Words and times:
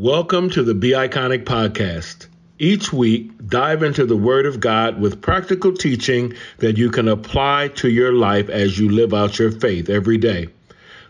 Welcome 0.00 0.48
to 0.52 0.62
the 0.62 0.72
Be 0.72 0.92
Iconic 0.92 1.44
podcast. 1.44 2.26
Each 2.58 2.90
week, 2.90 3.32
dive 3.48 3.82
into 3.82 4.06
the 4.06 4.16
Word 4.16 4.46
of 4.46 4.58
God 4.58 4.98
with 4.98 5.20
practical 5.20 5.74
teaching 5.74 6.32
that 6.56 6.78
you 6.78 6.90
can 6.90 7.06
apply 7.06 7.68
to 7.74 7.90
your 7.90 8.14
life 8.14 8.48
as 8.48 8.78
you 8.78 8.88
live 8.88 9.12
out 9.12 9.38
your 9.38 9.50
faith 9.50 9.90
every 9.90 10.16
day. 10.16 10.48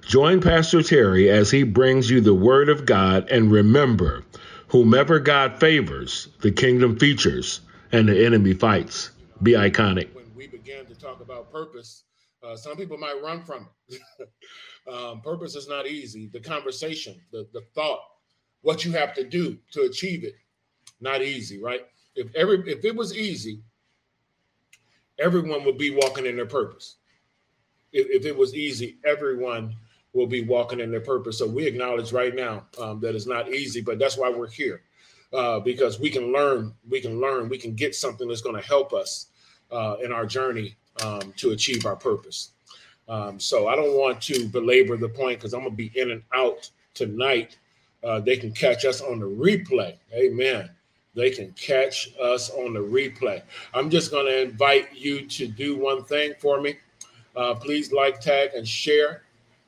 Join 0.09 0.41
Pastor 0.41 0.82
Terry 0.82 1.31
as 1.31 1.53
he 1.53 1.63
brings 1.63 2.11
you 2.11 2.21
the 2.21 2.35
Word 2.35 2.68
of 2.68 2.85
God 2.85 3.31
and 3.31 3.53
remember, 3.53 4.25
whomever 4.67 5.21
God 5.21 5.61
favors, 5.61 6.27
the 6.41 6.50
kingdom 6.50 6.99
features 6.99 7.61
and 7.93 8.09
the 8.09 8.27
enemy 8.27 8.54
fights. 8.54 9.13
Be 9.41 9.53
iconic. 9.53 10.13
When 10.17 10.35
we 10.35 10.49
began 10.49 10.85
to 10.86 10.96
talk 10.96 11.21
about 11.21 11.53
purpose, 11.53 12.03
uh, 12.43 12.57
some 12.57 12.77
people 12.77 12.99
might 12.99 13.22
run 13.22 13.45
from 13.45 13.68
it. 13.89 14.00
um, 14.93 15.21
purpose 15.21 15.54
is 15.54 15.68
not 15.68 15.86
easy. 15.86 16.29
The 16.32 16.41
conversation, 16.41 17.21
the, 17.31 17.46
the 17.53 17.61
thought, 17.72 18.00
what 18.63 18.85
you 18.85 18.93
have 18.93 19.14
to 19.14 19.25
do 19.25 19.59
to 19.73 19.82
achieve 19.82 20.25
it. 20.25 20.37
Not 21.01 21.23
easy, 21.23 21.63
right? 21.63 21.87
If 22.14 22.35
every 22.35 22.61
if 22.71 22.85
it 22.85 22.95
was 22.95 23.17
easy, 23.17 23.61
everyone 25.18 25.64
would 25.64 25.79
be 25.79 25.91
walking 25.91 26.27
in 26.27 26.37
their 26.37 26.46
purpose. 26.46 26.96
If, 27.93 28.07
if 28.11 28.27
it 28.27 28.37
was 28.37 28.54
easy, 28.54 28.99
everyone 29.04 29.75
will 30.13 30.27
be 30.27 30.43
walking 30.43 30.81
in 30.81 30.91
their 30.91 31.01
purpose. 31.01 31.39
So 31.39 31.46
we 31.46 31.67
acknowledge 31.67 32.12
right 32.12 32.34
now 32.34 32.67
um, 32.81 33.01
that 33.01 33.15
it's 33.15 33.27
not 33.27 33.53
easy, 33.53 33.81
but 33.81 33.98
that's 33.98 34.17
why 34.17 34.28
we're 34.31 34.51
here 34.51 34.83
uh, 35.33 35.61
because 35.61 36.01
we 36.01 36.11
can 36.11 36.33
learn, 36.33 36.75
we 36.89 37.01
can 37.01 37.20
learn, 37.20 37.48
we 37.48 37.59
can 37.59 37.75
get 37.75 37.95
something 37.95 38.29
that's 38.29 38.41
going 38.41 38.56
to 38.61 38.67
help 38.67 38.92
us 38.92 39.27
uh, 39.71 39.97
in 40.03 40.12
our 40.12 40.27
journey 40.27 40.77
um, 41.05 41.33
to 41.37 41.51
achieve 41.51 41.87
our 41.87 41.97
purpose. 41.97 42.51
Um, 43.09 43.41
so 43.41 43.69
I 43.69 43.77
don't 43.77 43.97
want 43.97 44.21
to 44.23 44.47
belabor 44.49 44.97
the 44.97 45.09
point 45.09 45.39
because 45.39 45.53
I'm 45.53 45.61
going 45.61 45.73
to 45.73 45.77
be 45.77 45.93
in 45.99 46.11
and 46.11 46.23
out 46.34 46.71
tonight 46.95 47.59
uh, 48.05 48.20
they 48.20 48.37
can 48.37 48.53
catch 48.53 48.84
us 48.84 49.01
on 49.01 49.20
the 49.20 49.27
replay. 49.27 49.95
Amen. 50.15 50.70
They 51.15 51.31
can 51.31 51.53
catch 51.53 52.11
us 52.20 52.51
on 52.51 52.73
the 52.73 52.81
replay. 52.81 53.43
I'm 53.75 53.91
just 53.91 54.11
going 54.11 54.27
to 54.27 54.43
invite 54.43 54.95
you 54.95 55.27
to 55.27 55.47
do 55.47 55.77
one 55.77 56.05
thing 56.05 56.34
for 56.39 56.61
me. 56.61 56.77
Uh, 57.37 57.55
please 57.55 57.93
like, 57.93 58.21
tag, 58.21 58.51
and 58.55 58.67
share 58.67 59.23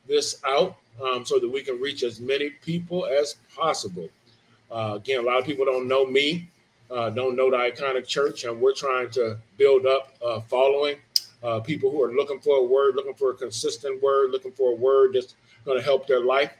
this 0.07 0.41
out 0.47 0.77
um, 1.05 1.25
so 1.25 1.39
that 1.39 1.49
we 1.49 1.63
can 1.63 1.81
reach 1.81 2.03
as 2.03 2.21
many 2.21 2.51
people 2.51 3.07
as 3.07 3.37
possible. 3.57 4.09
Uh, 4.71 4.95
again, 4.97 5.21
a 5.21 5.23
lot 5.23 5.39
of 5.39 5.45
people 5.45 5.65
don't 5.65 5.87
know 5.87 6.07
me, 6.07 6.49
uh, 6.91 7.11
don't 7.11 7.37
know 7.37 7.51
the 7.51 7.57
iconic 7.57 8.07
church, 8.07 8.45
and 8.45 8.61
we're 8.61 8.75
trying 8.75 9.11
to 9.11 9.37
build 9.59 9.87
up 9.87 10.15
a 10.25 10.41
following. 10.43 10.97
Uh, 11.43 11.59
people 11.59 11.91
who 11.91 12.01
are 12.01 12.13
looking 12.13 12.39
for 12.39 12.59
a 12.59 12.65
word, 12.65 12.95
looking 12.95 13.15
for 13.15 13.31
a 13.31 13.35
consistent 13.35 14.01
word, 14.01 14.31
looking 14.31 14.53
for 14.53 14.73
a 14.73 14.75
word 14.77 15.15
that's 15.15 15.35
going 15.65 15.77
to 15.77 15.85
help 15.85 16.07
their 16.07 16.21
life. 16.25 16.53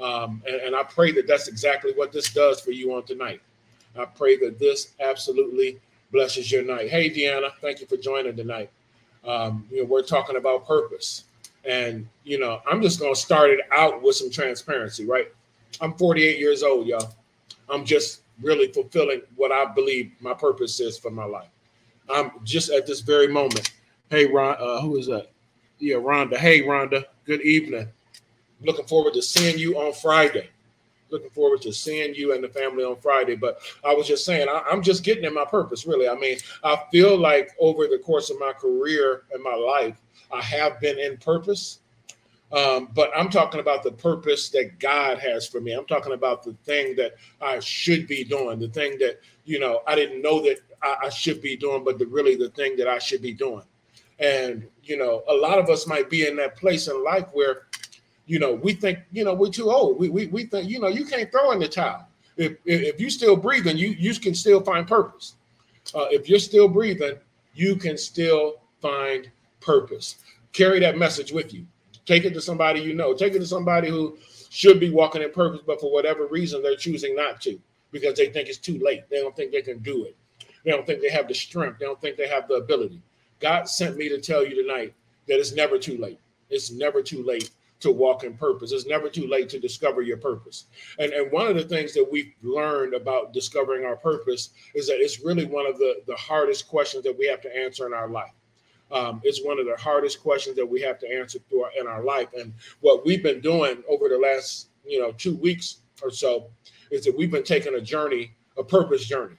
Um, 0.00 0.42
and, 0.46 0.56
and 0.56 0.76
I 0.76 0.82
pray 0.84 1.12
that 1.12 1.26
that's 1.26 1.48
exactly 1.48 1.92
what 1.92 2.12
this 2.12 2.32
does 2.32 2.60
for 2.60 2.70
you 2.70 2.94
on 2.94 3.04
tonight. 3.04 3.40
I 3.98 4.04
pray 4.04 4.36
that 4.38 4.58
this 4.58 4.94
absolutely 5.00 5.80
blesses 6.12 6.50
your 6.50 6.62
night. 6.62 6.88
Hey, 6.88 7.10
Deanna, 7.10 7.50
thank 7.60 7.80
you 7.80 7.86
for 7.86 7.96
joining 7.96 8.36
tonight. 8.36 8.70
Um, 9.24 9.66
you 9.70 9.82
know, 9.82 9.84
we're 9.84 10.02
talking 10.02 10.36
about 10.36 10.66
purpose. 10.66 11.24
And, 11.64 12.08
you 12.24 12.38
know, 12.38 12.60
I'm 12.70 12.80
just 12.80 13.00
going 13.00 13.14
to 13.14 13.20
start 13.20 13.50
it 13.50 13.60
out 13.72 14.02
with 14.02 14.16
some 14.16 14.30
transparency, 14.30 15.04
right? 15.04 15.28
I'm 15.80 15.94
48 15.94 16.38
years 16.38 16.62
old, 16.62 16.86
y'all. 16.86 17.12
I'm 17.68 17.84
just 17.84 18.22
really 18.40 18.72
fulfilling 18.72 19.22
what 19.36 19.52
I 19.52 19.66
believe 19.66 20.12
my 20.20 20.32
purpose 20.32 20.80
is 20.80 20.98
for 20.98 21.10
my 21.10 21.24
life. 21.24 21.50
I'm 22.08 22.30
just 22.44 22.70
at 22.70 22.86
this 22.86 23.00
very 23.00 23.28
moment. 23.28 23.72
Hey, 24.10 24.26
Ron, 24.26 24.56
uh, 24.58 24.80
who 24.80 24.96
is 24.96 25.06
that? 25.06 25.30
Yeah, 25.78 25.96
Rhonda. 25.96 26.36
Hey, 26.36 26.62
Rhonda. 26.62 27.04
Good 27.26 27.42
evening. 27.42 27.88
Looking 28.60 28.86
forward 28.86 29.14
to 29.14 29.22
seeing 29.22 29.58
you 29.58 29.78
on 29.78 29.92
Friday. 29.92 30.50
Looking 31.10 31.30
forward 31.30 31.62
to 31.62 31.72
seeing 31.72 32.14
you 32.14 32.34
and 32.34 32.44
the 32.44 32.48
family 32.48 32.84
on 32.84 32.96
Friday. 32.96 33.36
But 33.36 33.60
I 33.84 33.94
was 33.94 34.06
just 34.06 34.24
saying, 34.24 34.48
I, 34.48 34.62
am 34.70 34.82
just 34.82 35.04
getting 35.04 35.24
in 35.24 35.34
my 35.34 35.44
purpose, 35.44 35.86
really. 35.86 36.08
I 36.08 36.14
mean, 36.14 36.38
I 36.64 36.76
feel 36.90 37.16
like 37.16 37.50
over 37.58 37.86
the 37.86 37.98
course 37.98 38.30
of 38.30 38.38
my 38.38 38.52
career 38.52 39.22
and 39.32 39.42
my 39.42 39.54
life, 39.54 40.00
I 40.32 40.42
have 40.42 40.80
been 40.80 40.98
in 40.98 41.16
purpose. 41.16 41.80
Um, 42.50 42.88
but 42.94 43.10
I'm 43.14 43.28
talking 43.28 43.60
about 43.60 43.82
the 43.82 43.92
purpose 43.92 44.48
that 44.50 44.78
God 44.78 45.18
has 45.18 45.46
for 45.46 45.60
me. 45.60 45.72
I'm 45.72 45.86
talking 45.86 46.14
about 46.14 46.42
the 46.42 46.54
thing 46.64 46.96
that 46.96 47.14
I 47.40 47.60
should 47.60 48.06
be 48.06 48.24
doing, 48.24 48.58
the 48.58 48.68
thing 48.68 48.98
that, 48.98 49.20
you 49.44 49.58
know, 49.58 49.82
I 49.86 49.94
didn't 49.94 50.22
know 50.22 50.40
that 50.42 50.60
I, 50.82 50.96
I 51.04 51.08
should 51.10 51.42
be 51.42 51.56
doing, 51.56 51.84
but 51.84 51.98
the, 51.98 52.06
really 52.06 52.36
the 52.36 52.48
thing 52.50 52.76
that 52.76 52.88
I 52.88 52.98
should 52.98 53.20
be 53.20 53.34
doing. 53.34 53.64
And, 54.18 54.66
you 54.82 54.96
know, 54.96 55.22
a 55.28 55.34
lot 55.34 55.58
of 55.58 55.68
us 55.68 55.86
might 55.86 56.10
be 56.10 56.26
in 56.26 56.36
that 56.36 56.56
place 56.56 56.88
in 56.88 57.04
life 57.04 57.26
where 57.32 57.67
you 58.28 58.38
know, 58.38 58.52
we 58.52 58.74
think, 58.74 58.98
you 59.10 59.24
know, 59.24 59.32
we're 59.32 59.50
too 59.50 59.70
old. 59.70 59.98
We, 59.98 60.10
we, 60.10 60.26
we 60.26 60.44
think, 60.44 60.68
you 60.68 60.78
know, 60.78 60.88
you 60.88 61.06
can't 61.06 61.32
throw 61.32 61.50
in 61.52 61.58
the 61.58 61.66
towel. 61.66 62.06
If, 62.36 62.58
if 62.66 63.00
you're 63.00 63.10
still 63.10 63.36
breathing, 63.36 63.78
you, 63.78 63.88
you 63.88 64.14
can 64.14 64.34
still 64.34 64.60
find 64.60 64.86
purpose. 64.86 65.34
Uh, 65.94 66.06
if 66.10 66.28
you're 66.28 66.38
still 66.38 66.68
breathing, 66.68 67.16
you 67.54 67.74
can 67.74 67.96
still 67.96 68.56
find 68.82 69.30
purpose. 69.60 70.16
Carry 70.52 70.78
that 70.80 70.98
message 70.98 71.32
with 71.32 71.54
you. 71.54 71.66
Take 72.04 72.26
it 72.26 72.34
to 72.34 72.40
somebody 72.40 72.80
you 72.80 72.94
know. 72.94 73.14
Take 73.14 73.34
it 73.34 73.38
to 73.38 73.46
somebody 73.46 73.88
who 73.88 74.18
should 74.50 74.78
be 74.78 74.90
walking 74.90 75.22
in 75.22 75.30
purpose, 75.32 75.60
but 75.66 75.80
for 75.80 75.90
whatever 75.90 76.26
reason, 76.26 76.62
they're 76.62 76.76
choosing 76.76 77.16
not 77.16 77.40
to 77.42 77.58
because 77.92 78.14
they 78.14 78.26
think 78.28 78.48
it's 78.48 78.58
too 78.58 78.78
late. 78.78 79.04
They 79.10 79.20
don't 79.20 79.34
think 79.34 79.52
they 79.52 79.62
can 79.62 79.78
do 79.78 80.04
it. 80.04 80.16
They 80.64 80.70
don't 80.70 80.86
think 80.86 81.00
they 81.00 81.10
have 81.10 81.28
the 81.28 81.34
strength. 81.34 81.78
They 81.78 81.86
don't 81.86 82.00
think 82.00 82.18
they 82.18 82.28
have 82.28 82.46
the 82.46 82.54
ability. 82.54 83.00
God 83.40 83.68
sent 83.68 83.96
me 83.96 84.10
to 84.10 84.20
tell 84.20 84.46
you 84.46 84.62
tonight 84.62 84.92
that 85.28 85.38
it's 85.38 85.54
never 85.54 85.78
too 85.78 85.96
late. 85.96 86.20
It's 86.50 86.70
never 86.70 87.02
too 87.02 87.22
late 87.22 87.50
to 87.80 87.92
walk 87.92 88.24
in 88.24 88.34
purpose. 88.36 88.72
It's 88.72 88.86
never 88.86 89.08
too 89.08 89.26
late 89.26 89.48
to 89.50 89.60
discover 89.60 90.02
your 90.02 90.16
purpose. 90.16 90.66
And, 90.98 91.12
and 91.12 91.30
one 91.30 91.46
of 91.46 91.56
the 91.56 91.64
things 91.64 91.94
that 91.94 92.06
we've 92.10 92.32
learned 92.42 92.94
about 92.94 93.32
discovering 93.32 93.84
our 93.84 93.96
purpose 93.96 94.50
is 94.74 94.88
that 94.88 95.00
it's 95.00 95.24
really 95.24 95.44
one 95.44 95.66
of 95.66 95.78
the, 95.78 96.02
the 96.06 96.16
hardest 96.16 96.68
questions 96.68 97.04
that 97.04 97.16
we 97.16 97.26
have 97.28 97.40
to 97.42 97.56
answer 97.56 97.86
in 97.86 97.94
our 97.94 98.08
life. 98.08 98.32
Um, 98.90 99.20
it's 99.22 99.44
one 99.44 99.58
of 99.58 99.66
the 99.66 99.76
hardest 99.76 100.22
questions 100.22 100.56
that 100.56 100.66
we 100.66 100.80
have 100.80 100.98
to 101.00 101.12
answer 101.12 101.38
through 101.48 101.64
our, 101.64 101.70
in 101.78 101.86
our 101.86 102.02
life. 102.02 102.28
And 102.36 102.54
what 102.80 103.04
we've 103.04 103.22
been 103.22 103.40
doing 103.40 103.82
over 103.88 104.08
the 104.08 104.18
last, 104.18 104.68
you 104.84 105.00
know, 105.00 105.12
two 105.12 105.36
weeks 105.36 105.78
or 106.02 106.10
so 106.10 106.50
is 106.90 107.04
that 107.04 107.16
we've 107.16 107.30
been 107.30 107.44
taking 107.44 107.74
a 107.74 107.80
journey, 107.80 108.32
a 108.56 108.64
purpose 108.64 109.04
journey, 109.04 109.36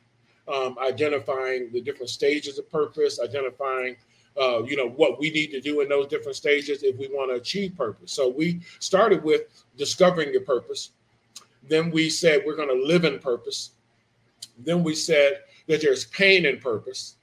um, 0.47 0.77
identifying 0.79 1.71
the 1.71 1.81
different 1.81 2.09
stages 2.09 2.59
of 2.59 2.69
purpose, 2.69 3.19
identifying 3.19 3.95
uh, 4.39 4.63
you 4.63 4.75
know 4.75 4.89
what 4.89 5.19
we 5.19 5.29
need 5.31 5.51
to 5.51 5.61
do 5.61 5.81
in 5.81 5.89
those 5.89 6.07
different 6.07 6.35
stages 6.35 6.83
if 6.83 6.97
we 6.97 7.07
want 7.07 7.31
to 7.31 7.35
achieve 7.35 7.75
purpose. 7.75 8.11
So 8.11 8.29
we 8.29 8.61
started 8.79 9.23
with 9.23 9.43
discovering 9.77 10.31
your 10.31 10.41
purpose. 10.41 10.91
Then 11.67 11.91
we 11.91 12.09
said 12.09 12.43
we're 12.45 12.55
going 12.55 12.69
to 12.69 12.85
live 12.85 13.05
in 13.05 13.19
purpose. 13.19 13.71
Then 14.57 14.83
we 14.83 14.95
said 14.95 15.41
that 15.67 15.81
there's 15.81 16.05
pain 16.05 16.45
in 16.45 16.59
purpose. 16.59 17.15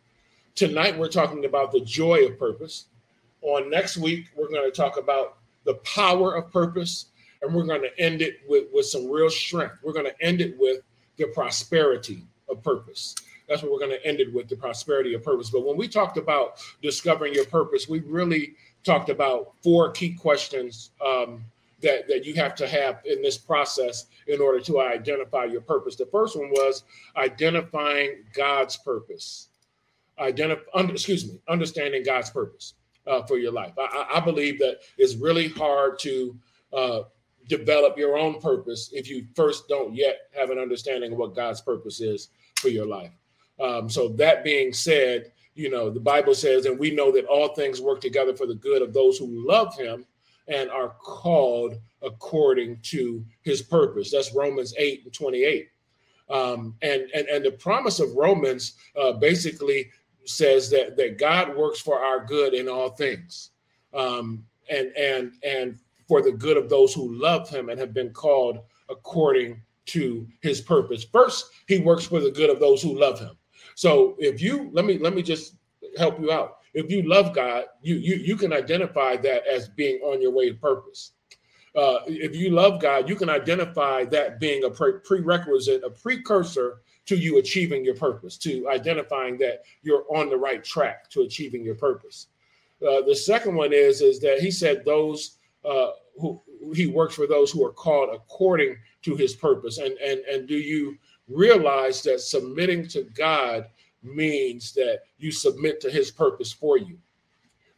Tonight 0.55 0.99
we're 0.99 1.09
talking 1.09 1.45
about 1.45 1.73
the 1.73 1.81
joy 1.81 2.27
of 2.27 2.39
purpose. 2.39 2.87
On 3.43 3.71
next 3.71 3.97
week 3.97 4.27
we're 4.37 4.49
going 4.49 4.71
to 4.71 4.77
talk 4.77 4.99
about 4.99 5.39
the 5.65 5.75
power 5.75 6.35
of 6.35 6.51
purpose, 6.53 7.07
and 7.43 7.55
we're 7.55 7.67
going 7.67 7.83
to 7.83 8.01
end 8.01 8.23
it 8.23 8.41
with 8.49 8.65
with 8.73 8.87
some 8.87 9.11
real 9.11 9.31
strength. 9.31 9.77
We're 9.83 9.93
going 9.93 10.07
to 10.07 10.23
end 10.23 10.41
it 10.41 10.59
with 10.59 10.83
the 11.17 11.27
prosperity 11.29 12.23
of 12.49 12.63
purpose 12.63 13.15
that's 13.49 13.63
what 13.63 13.71
we're 13.71 13.79
going 13.79 13.93
to 13.93 14.07
end 14.07 14.21
it 14.21 14.33
with 14.33 14.49
the 14.49 14.57
prosperity 14.57 15.15
of 15.15 15.23
purpose. 15.23 15.51
But 15.51 15.65
when 15.65 15.77
we 15.77 15.89
talked 15.89 16.17
about 16.17 16.61
discovering 16.83 17.33
your 17.33 17.47
purpose, 17.47 17.89
we 17.89 18.01
really 18.01 18.55
talked 18.85 19.09
about 19.09 19.55
four 19.63 19.91
key 19.91 20.15
questions 20.15 20.91
um, 21.05 21.45
that, 21.83 22.09
that 22.09 22.25
you 22.25 22.35
have 22.35 22.55
to 22.57 22.67
have 22.67 23.01
in 23.05 23.23
this 23.23 23.39
process 23.39 24.07
in 24.27 24.41
order 24.41 24.61
to 24.61 24.81
identify 24.81 25.45
your 25.45 25.61
purpose. 25.61 25.97
The 25.97 26.07
first 26.07 26.37
one 26.37 26.51
was 26.51 26.85
identifying 27.17 28.25
God's 28.35 28.77
purpose. 28.77 29.49
Identify, 30.19 30.63
excuse 30.89 31.27
me, 31.27 31.41
understanding 31.49 32.03
God's 32.03 32.31
purpose 32.31 32.75
uh, 33.07 33.23
for 33.23 33.39
your 33.39 33.53
life. 33.53 33.73
I, 33.79 34.07
I, 34.15 34.21
believe 34.21 34.59
that 34.61 34.79
it's 34.97 35.15
really 35.15 35.49
hard 35.49 35.99
to 36.01 36.37
uh, 36.73 37.01
develop 37.49 37.99
your 37.99 38.17
own 38.17 38.41
purpose 38.41 38.91
if 38.93 39.09
you 39.09 39.27
first 39.35 39.69
don't 39.69 39.95
yet 39.95 40.31
have 40.35 40.51
an 40.51 40.59
understanding 40.59 41.13
of 41.13 41.19
what 41.19 41.37
God's 41.37 41.61
purpose 41.61 42.01
is 42.01 42.31
for 42.57 42.69
your 42.69 42.87
life. 42.87 43.13
Um, 43.61 43.89
so 43.89 44.09
that 44.09 44.45
being 44.45 44.73
said, 44.73 45.33
you 45.55 45.71
know, 45.71 45.89
the 45.91 46.01
Bible 46.01 46.35
says, 46.35 46.67
and 46.67 46.79
we 46.79 46.91
know 46.91 47.11
that 47.13 47.25
all 47.25 47.49
things 47.49 47.81
work 47.81 48.01
together 48.01 48.37
for 48.37 48.47
the 48.47 48.55
good 48.55 48.83
of 48.83 48.93
those 48.93 49.17
who 49.17 49.47
love 49.47 49.75
him 49.77 50.05
and 50.49 50.71
are 50.71 50.95
called 51.01 51.75
according 52.03 52.79
to 52.83 53.25
his 53.43 53.63
purpose. 53.63 54.11
That's 54.11 54.35
Romans 54.35 54.75
8 54.77 55.05
and 55.05 55.13
28. 55.13 55.69
Um, 56.29 56.75
and, 56.83 57.03
and, 57.15 57.27
and 57.29 57.45
the 57.45 57.53
promise 57.53 58.01
of 58.01 58.15
Romans 58.15 58.75
uh, 59.01 59.13
basically 59.13 59.91
says 60.25 60.69
that, 60.71 60.97
that 60.97 61.19
God 61.19 61.57
works 61.57 61.81
for 61.81 61.99
our 62.01 62.25
good 62.25 62.53
in 62.53 62.69
all 62.69 62.91
things. 62.91 63.51
Um, 63.95 64.45
and, 64.69 64.89
and, 64.97 65.33
and 65.45 65.79
for 66.09 66.23
the 66.23 66.33
good 66.33 66.57
of 66.57 66.69
those 66.69 66.93
who 66.93 67.15
love 67.15 67.49
him 67.49 67.69
and 67.69 67.79
have 67.79 67.95
been 67.95 68.11
called 68.11 68.59
according 68.89 69.63
to 69.87 70.27
his 70.41 70.61
purpose. 70.61 71.05
First, 71.05 71.47
he 71.69 71.79
works 71.79 72.07
for 72.07 72.21
the 72.21 72.31
good 72.31 72.51
of 72.51 72.61
those 72.61 72.83
who 72.83 72.99
love 72.99 73.19
him. 73.21 73.37
So 73.77 74.17
if 74.19 74.43
you 74.43 74.71
let 74.75 74.87
me 74.87 74.99
let 74.99 75.15
me 75.15 75.23
just 75.23 75.57
help 75.99 76.21
you 76.21 76.33
out. 76.33 76.59
If 76.75 76.91
you 76.91 77.03
love 77.09 77.35
God, 77.35 77.67
you 77.83 77.97
you 77.97 78.17
you 78.17 78.37
can 78.37 78.53
identify 78.53 79.17
that 79.19 79.47
as 79.47 79.69
being 79.69 79.99
on 80.01 80.23
your 80.23 80.33
way 80.33 80.51
to 80.51 80.57
purpose. 80.57 81.13
uh, 81.77 82.01
if 82.07 82.35
you 82.37 82.51
love 82.51 82.81
God, 82.81 83.09
you 83.09 83.17
can 83.17 83.31
identify 83.31 84.05
that 84.07 84.41
being 84.41 84.65
a 84.65 84.71
pre- 84.71 85.01
prerequisite, 85.05 85.85
a 85.85 85.91
precursor 85.91 86.83
to 87.07 87.17
you 87.17 87.39
achieving 87.39 87.85
your 87.85 87.95
purpose, 87.97 88.39
to 88.39 88.69
identifying 88.69 89.39
that 89.39 89.63
you're 89.83 90.05
on 90.11 90.31
the 90.31 90.37
right 90.37 90.65
track 90.65 91.11
to 91.11 91.23
achieving 91.23 91.65
your 91.65 91.77
purpose. 91.77 92.29
Uh, 92.83 93.03
the 93.03 93.17
second 93.17 93.55
one 93.57 93.73
is 93.73 94.03
is 94.03 94.21
that 94.21 94.41
he 94.41 94.51
said 94.51 94.85
those 94.85 95.39
uh, 95.65 95.91
who 96.19 96.43
he 96.75 96.87
works 96.87 97.15
for 97.15 97.27
those 97.27 97.51
who 97.53 97.65
are 97.65 97.73
called 97.73 98.11
according 98.13 98.77
to 99.03 99.17
his 99.17 99.35
purpose. 99.35 99.79
And 99.79 99.93
and 99.99 100.21
and 100.21 100.49
do 100.49 100.57
you 100.57 100.97
realize 101.29 102.03
that 102.03 102.21
submitting 102.21 102.87
to 102.89 103.03
God 103.15 103.67
means 104.03 104.73
that 104.75 105.01
you 105.19 105.31
submit 105.31 105.81
to 105.81 105.91
his 105.91 106.11
purpose 106.11 106.53
for 106.53 106.79
you? 106.79 106.99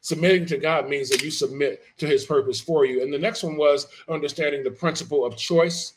Submitting 0.00 0.46
to 0.46 0.58
God 0.58 0.88
means 0.88 1.10
that 1.10 1.22
you 1.22 1.30
submit 1.30 1.82
to 1.98 2.06
his 2.06 2.24
purpose 2.24 2.60
for 2.60 2.84
you. 2.86 3.02
And 3.02 3.12
the 3.12 3.18
next 3.18 3.42
one 3.42 3.56
was 3.56 3.88
understanding 4.08 4.62
the 4.62 4.70
principle 4.70 5.24
of 5.24 5.36
choice 5.36 5.94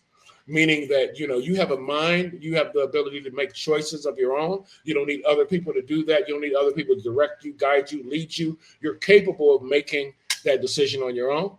meaning 0.47 0.87
that 0.87 1.17
you 1.19 1.27
know 1.27 1.37
you 1.37 1.55
have 1.55 1.71
a 1.71 1.77
mind 1.77 2.37
you 2.41 2.55
have 2.55 2.73
the 2.73 2.79
ability 2.79 3.21
to 3.21 3.31
make 3.31 3.53
choices 3.53 4.05
of 4.05 4.17
your 4.17 4.37
own. 4.37 4.63
You 4.83 4.93
don't 4.93 5.07
need 5.07 5.23
other 5.23 5.45
people 5.45 5.73
to 5.73 5.81
do 5.81 6.03
that. 6.05 6.27
You 6.27 6.35
don't 6.35 6.41
need 6.41 6.55
other 6.55 6.71
people 6.71 6.95
to 6.95 7.01
direct 7.01 7.43
you 7.43 7.53
guide 7.53 7.91
you 7.91 8.03
lead 8.09 8.37
you. 8.37 8.57
You're 8.81 8.95
capable 8.95 9.55
of 9.55 9.63
making 9.63 10.13
that 10.43 10.61
decision 10.61 11.01
on 11.01 11.15
your 11.15 11.31
own. 11.31 11.55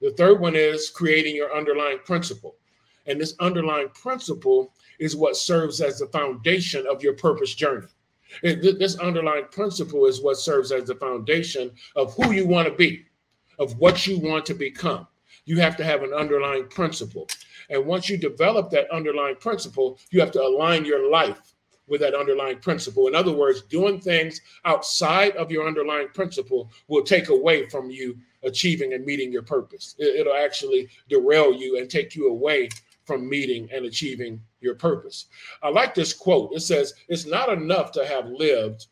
The 0.00 0.10
third 0.12 0.40
one 0.40 0.56
is 0.56 0.90
creating 0.90 1.36
your 1.36 1.54
underlying 1.56 1.98
principle 2.04 2.56
and 3.06 3.20
this 3.20 3.34
underlying 3.40 3.88
principle 3.90 4.72
is 4.98 5.16
what 5.16 5.36
serves 5.36 5.80
as 5.80 5.98
the 5.98 6.06
foundation 6.06 6.86
of 6.86 7.02
your 7.02 7.14
purpose 7.14 7.54
journey 7.54 7.86
it, 8.42 8.78
this 8.78 8.98
underlying 8.98 9.46
principle 9.50 10.06
is 10.06 10.20
what 10.20 10.36
serves 10.36 10.72
as 10.72 10.84
the 10.84 10.94
foundation 10.94 11.70
of 11.94 12.14
who 12.14 12.32
you 12.32 12.46
want 12.46 12.68
to 12.68 12.74
be, 12.74 13.04
of 13.58 13.78
what 13.78 14.06
you 14.06 14.18
want 14.18 14.46
to 14.46 14.54
become. 14.54 15.06
You 15.44 15.60
have 15.60 15.76
to 15.76 15.84
have 15.84 16.02
an 16.02 16.12
underlying 16.12 16.66
principle. 16.68 17.28
And 17.70 17.86
once 17.86 18.08
you 18.08 18.16
develop 18.16 18.70
that 18.70 18.90
underlying 18.90 19.36
principle, 19.36 19.98
you 20.10 20.20
have 20.20 20.32
to 20.32 20.42
align 20.42 20.84
your 20.84 21.10
life 21.10 21.54
with 21.88 22.00
that 22.00 22.14
underlying 22.14 22.58
principle. 22.58 23.06
In 23.06 23.14
other 23.14 23.32
words, 23.32 23.62
doing 23.62 24.00
things 24.00 24.40
outside 24.64 25.36
of 25.36 25.52
your 25.52 25.66
underlying 25.66 26.08
principle 26.08 26.70
will 26.88 27.04
take 27.04 27.28
away 27.28 27.68
from 27.68 27.90
you 27.90 28.18
achieving 28.42 28.92
and 28.92 29.04
meeting 29.04 29.32
your 29.32 29.42
purpose. 29.42 29.94
It'll 29.98 30.34
actually 30.34 30.88
derail 31.08 31.54
you 31.54 31.78
and 31.78 31.88
take 31.88 32.16
you 32.16 32.28
away 32.28 32.68
from 33.06 33.28
meeting 33.28 33.68
and 33.72 33.86
achieving 33.86 34.40
your 34.60 34.74
purpose. 34.74 35.26
I 35.62 35.70
like 35.70 35.94
this 35.94 36.12
quote. 36.12 36.52
It 36.54 36.60
says, 36.60 36.94
It's 37.08 37.26
not 37.26 37.48
enough 37.48 37.92
to 37.92 38.06
have 38.06 38.26
lived, 38.26 38.86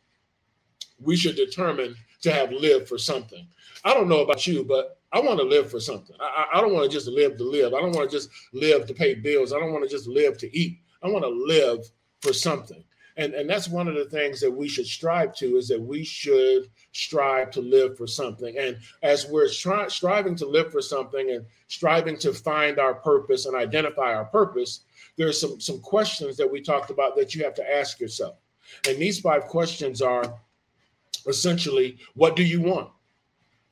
we 1.01 1.17
should 1.17 1.37
determine 1.37 1.97
to 2.23 2.33
have 2.33 2.53
lived 2.53 2.89
for 2.89 2.99
something. 2.99 3.47
I 3.85 3.93
don't 3.93 4.09
know 4.09 4.21
about 4.23 4.47
you, 4.47 4.65
but 4.65 4.99
I 5.13 5.21
want 5.21 5.39
to 5.39 5.45
live 5.45 5.71
for 5.71 5.81
something. 5.81 6.17
I, 6.21 6.47
I 6.55 6.61
don't 6.61 6.73
want 6.73 6.91
to 6.91 6.97
just 6.97 7.09
live 7.09 7.37
to 7.37 7.45
live. 7.45 7.75
I 7.75 7.81
don't 7.81 7.95
want 7.95 8.11
to 8.11 8.17
just 8.17 8.31
live 8.53 8.87
to 8.87 8.95
pay 8.95 9.15
bills. 9.15 9.53
I 9.53 9.59
don't 9.59 9.73
want 9.73 9.85
to 9.85 9.91
just 9.91 10.09
live 10.09 10.39
to 10.39 10.57
eat. 10.57 10.79
I 11.03 11.09
want 11.09 11.25
to 11.25 11.29
live 11.29 11.81
for 12.23 12.33
something 12.33 12.83
and 13.17 13.35
and 13.35 13.49
that's 13.49 13.69
one 13.69 13.89
of 13.89 13.95
the 13.95 14.07
things 14.07 14.41
that 14.41 14.51
we 14.51 14.69
should 14.69 14.87
strive 14.87 15.35
to 15.37 15.57
is 15.57 15.69
that 15.69 15.81
we 15.81 16.05
should 16.05 16.71
strive 16.93 17.51
to 17.53 17.61
live 17.61 17.97
for 17.97 18.07
something. 18.07 18.59
And 18.59 18.77
as 19.03 19.27
we're 19.27 19.47
stri- 19.47 19.91
striving 19.91 20.35
to 20.37 20.47
live 20.47 20.73
for 20.73 20.83
something 20.83 21.31
and 21.31 21.47
striving 21.69 22.19
to 22.19 22.33
find 22.33 22.79
our 22.79 22.95
purpose 22.95 23.47
and 23.47 23.55
identify 23.55 24.15
our 24.15 24.25
purpose 24.25 24.81
there's 25.17 25.41
some 25.41 25.61
some 25.61 25.81
questions 25.81 26.37
that 26.37 26.51
we 26.51 26.61
talked 26.61 26.91
about 26.91 27.17
that 27.17 27.35
you 27.35 27.45
have 27.45 27.55
to 27.55 27.75
ask 27.77 28.01
yourself. 28.01 28.37
And 28.89 28.99
these 28.99 29.21
five 29.21 29.45
questions 29.45 30.03
are 30.03 30.39
essentially 31.27 31.99
what 32.15 32.37
do 32.37 32.43
you 32.43 32.61
want? 32.61 32.91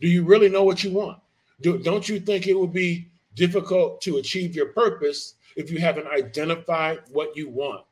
Do 0.00 0.08
you 0.08 0.24
really 0.24 0.48
know 0.48 0.64
what 0.64 0.84
you 0.84 0.92
want? 0.92 1.18
Do, 1.60 1.78
don't 1.78 2.08
you 2.08 2.18
think 2.18 2.46
it 2.46 2.58
would 2.58 2.72
be 2.72 3.08
difficult 3.34 4.00
to 4.02 4.16
achieve 4.16 4.54
your 4.54 4.66
purpose 4.66 5.34
if 5.56 5.70
you 5.70 5.78
haven't 5.78 6.08
identified 6.08 7.00
what 7.12 7.36
you 7.36 7.48
want 7.48 7.84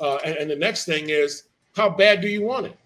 uh, 0.00 0.16
and, 0.24 0.36
and 0.36 0.50
the 0.50 0.56
next 0.56 0.84
thing 0.84 1.10
is, 1.10 1.44
how 1.74 1.88
bad 1.88 2.20
do 2.20 2.28
you 2.28 2.42
want 2.42 2.66
it? 2.66 2.76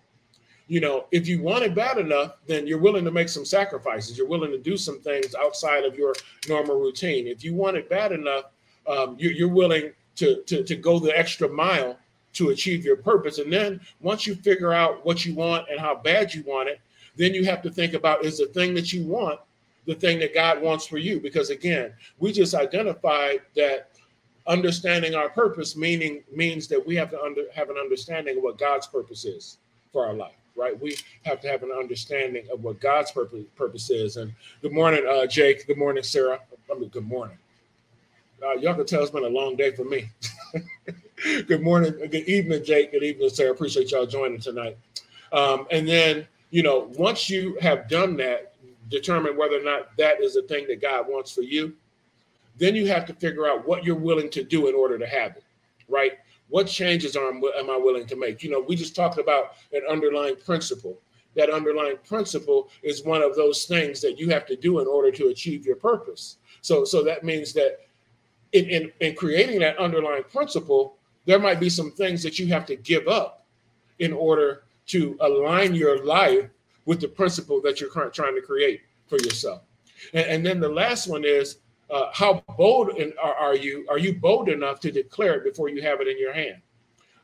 You 0.69 0.81
know, 0.81 1.07
if 1.11 1.27
you 1.27 1.43
want 1.43 1.65
it 1.65 1.75
bad 1.75 1.99
enough, 1.99 2.37
then 2.47 2.67
you're 2.67 2.79
willing 2.79 3.05
to 3.05 3.11
make 3.11 3.29
some 3.29 3.45
sacrifices. 3.45 4.17
You're 4.17 4.29
willing 4.29 4.53
to 4.53 4.59
do 4.59 4.77
some 4.77 5.01
things 5.01 5.35
outside 5.35 5.85
of 5.85 5.97
your 5.97 6.15
normal 6.49 6.81
routine. 6.81 7.27
If 7.27 7.45
you 7.45 7.55
want 7.55 7.77
it 7.77 7.91
bad 7.91 8.13
enough, 8.13 8.47
um, 8.87 9.17
you, 9.19 9.31
you're 9.31 9.49
willing 9.49 9.93
to, 10.17 10.43
to, 10.43 10.63
to 10.63 10.77
go 10.77 10.99
the 10.99 11.17
extra 11.17 11.49
mile 11.49 11.99
to 12.35 12.51
achieve 12.51 12.85
your 12.85 12.97
purpose. 12.97 13.39
And 13.39 13.53
then 13.53 13.81
once 14.01 14.27
you 14.27 14.35
figure 14.35 14.73
out 14.73 15.05
what 15.05 15.27
you 15.27 15.35
want 15.35 15.69
and 15.71 15.79
how 15.79 15.95
bad 15.95 16.33
you 16.33 16.43
want 16.47 16.69
it, 16.69 16.81
then 17.17 17.35
you 17.35 17.45
have 17.45 17.61
to 17.63 17.71
think 17.71 17.93
about 17.93 18.25
is 18.25 18.39
the 18.39 18.47
thing 18.47 18.73
that 18.75 18.93
you 18.93 19.05
want 19.05 19.39
the 19.87 19.95
thing 19.95 20.19
that 20.21 20.35
God 20.35 20.63
wants 20.63 20.87
for 20.87 20.99
you? 20.99 21.21
Because 21.21 21.51
again, 21.51 21.93
we 22.19 22.33
just 22.33 22.55
identified 22.55 23.41
that 23.57 23.91
understanding 24.47 25.15
our 25.15 25.29
purpose 25.29 25.77
meaning 25.77 26.23
means 26.35 26.67
that 26.69 26.85
we 26.85 26.97
have 26.97 27.11
to 27.11 27.23
under, 27.23 27.45
have 27.55 27.71
an 27.71 27.77
understanding 27.77 28.39
of 28.39 28.43
what 28.43 28.59
God's 28.59 28.87
purpose 28.87 29.25
is 29.25 29.59
for 29.93 30.07
our 30.07 30.15
life, 30.15 30.35
right? 30.57 30.79
We 30.81 30.97
have 31.25 31.41
to 31.43 31.49
have 31.49 31.63
an 31.63 31.71
understanding 31.71 32.47
of 32.53 32.65
what 32.65 32.81
God's 32.81 33.13
purpose 33.13 33.45
purpose 33.57 33.91
is. 33.91 34.17
And 34.17 34.33
good 34.61 34.73
morning, 34.73 35.07
uh, 35.09 35.27
Jake. 35.27 35.67
Good 35.67 35.79
morning, 35.79 36.03
Sarah. 36.03 36.41
I 36.71 36.79
mean, 36.79 36.89
good 36.89 37.07
morning. 37.07 37.39
Uh, 38.43 38.55
y'all 38.55 38.75
can 38.75 38.85
tell 38.85 39.03
it's 39.03 39.13
been 39.13 39.25
a 39.25 39.29
long 39.29 39.55
day 39.55 39.71
for 39.71 39.85
me. 39.85 40.11
good 41.47 41.63
morning, 41.63 41.93
good 41.99 42.29
evening, 42.29 42.65
Jake. 42.65 42.91
Good 42.91 43.05
evening, 43.05 43.31
Sarah. 43.31 43.53
Appreciate 43.53 43.93
y'all 43.93 44.07
joining 44.07 44.41
tonight. 44.41 44.77
Um, 45.33 45.67
and 45.71 45.87
then, 45.87 46.27
you 46.51 46.65
know, 46.65 46.91
once 46.99 47.31
you 47.31 47.57
have 47.61 47.89
done 47.89 48.17
that, 48.17 48.55
determine 48.91 49.37
whether 49.37 49.59
or 49.59 49.63
not 49.63 49.97
that 49.97 50.21
is 50.21 50.35
the 50.35 50.43
thing 50.43 50.67
that 50.67 50.83
God 50.83 51.07
wants 51.09 51.31
for 51.31 51.43
you 51.43 51.73
then 52.57 52.75
you 52.75 52.87
have 52.87 53.07
to 53.07 53.15
figure 53.15 53.47
out 53.47 53.67
what 53.67 53.85
you're 53.85 53.97
willing 53.97 54.31
to 54.31 54.45
do 54.45 54.69
in 54.69 54.75
order 54.75 54.99
to 54.99 55.07
have 55.07 55.37
it, 55.37 55.45
right? 55.89 56.13
What 56.49 56.67
changes 56.67 57.17
are, 57.17 57.29
am 57.29 57.71
I 57.71 57.77
willing 57.77 58.07
to 58.07 58.17
make? 58.17 58.43
You 58.43 58.51
know, 58.51 58.61
we 58.61 58.77
just 58.77 58.95
talked 58.95 59.19
about 59.19 59.53
an 59.73 59.83
underlying 59.89 60.37
principle. 60.37 61.01
That 61.35 61.49
underlying 61.49 61.97
principle 62.07 62.69
is 62.83 63.05
one 63.05 63.23
of 63.23 63.35
those 63.35 63.65
things 63.65 64.03
that 64.03 64.19
you 64.19 64.29
have 64.29 64.45
to 64.47 64.57
do 64.57 64.81
in 64.81 64.87
order 64.87 65.11
to 65.13 65.29
achieve 65.29 65.65
your 65.65 65.77
purpose. 65.77 66.37
So, 66.61 66.85
so 66.85 67.03
that 67.05 67.25
means 67.25 67.55
that 67.55 67.79
in, 68.53 68.67
in, 68.67 68.93
in 69.01 69.15
creating 69.15 69.61
that 69.61 69.79
underlying 69.79 70.25
principle, 70.25 70.97
there 71.25 71.39
might 71.39 71.59
be 71.59 71.71
some 71.71 71.91
things 71.91 72.23
that 72.23 72.39
you 72.39 72.49
have 72.49 72.67
to 72.67 72.77
give 72.77 73.09
up 73.09 73.47
in 73.99 74.13
order 74.13 74.65
to 74.89 75.17
align 75.21 75.75
your 75.75 76.05
life 76.05 76.51
with 76.85 77.01
the 77.01 77.09
principle 77.09 77.63
that 77.63 77.81
you're 77.81 78.11
trying 78.11 78.35
to 78.35 78.43
create 78.43 78.83
for 79.07 79.17
yourself. 79.19 79.63
And, 80.13 80.27
and 80.27 80.47
then 80.47 80.61
the 80.61 80.69
last 80.69 81.07
one 81.07 81.25
is 81.25 81.59
uh, 81.93 82.11
how 82.13 82.43
bold 82.57 82.91
are, 83.23 83.35
are 83.35 83.55
you? 83.55 83.87
Are 83.89 83.99
you 83.99 84.15
bold 84.15 84.49
enough 84.49 84.81
to 84.81 84.91
declare 84.91 85.35
it 85.35 85.45
before 85.45 85.69
you 85.69 85.83
have 85.83 86.01
it 86.01 86.09
in 86.09 86.19
your 86.19 86.33
hand? 86.33 86.63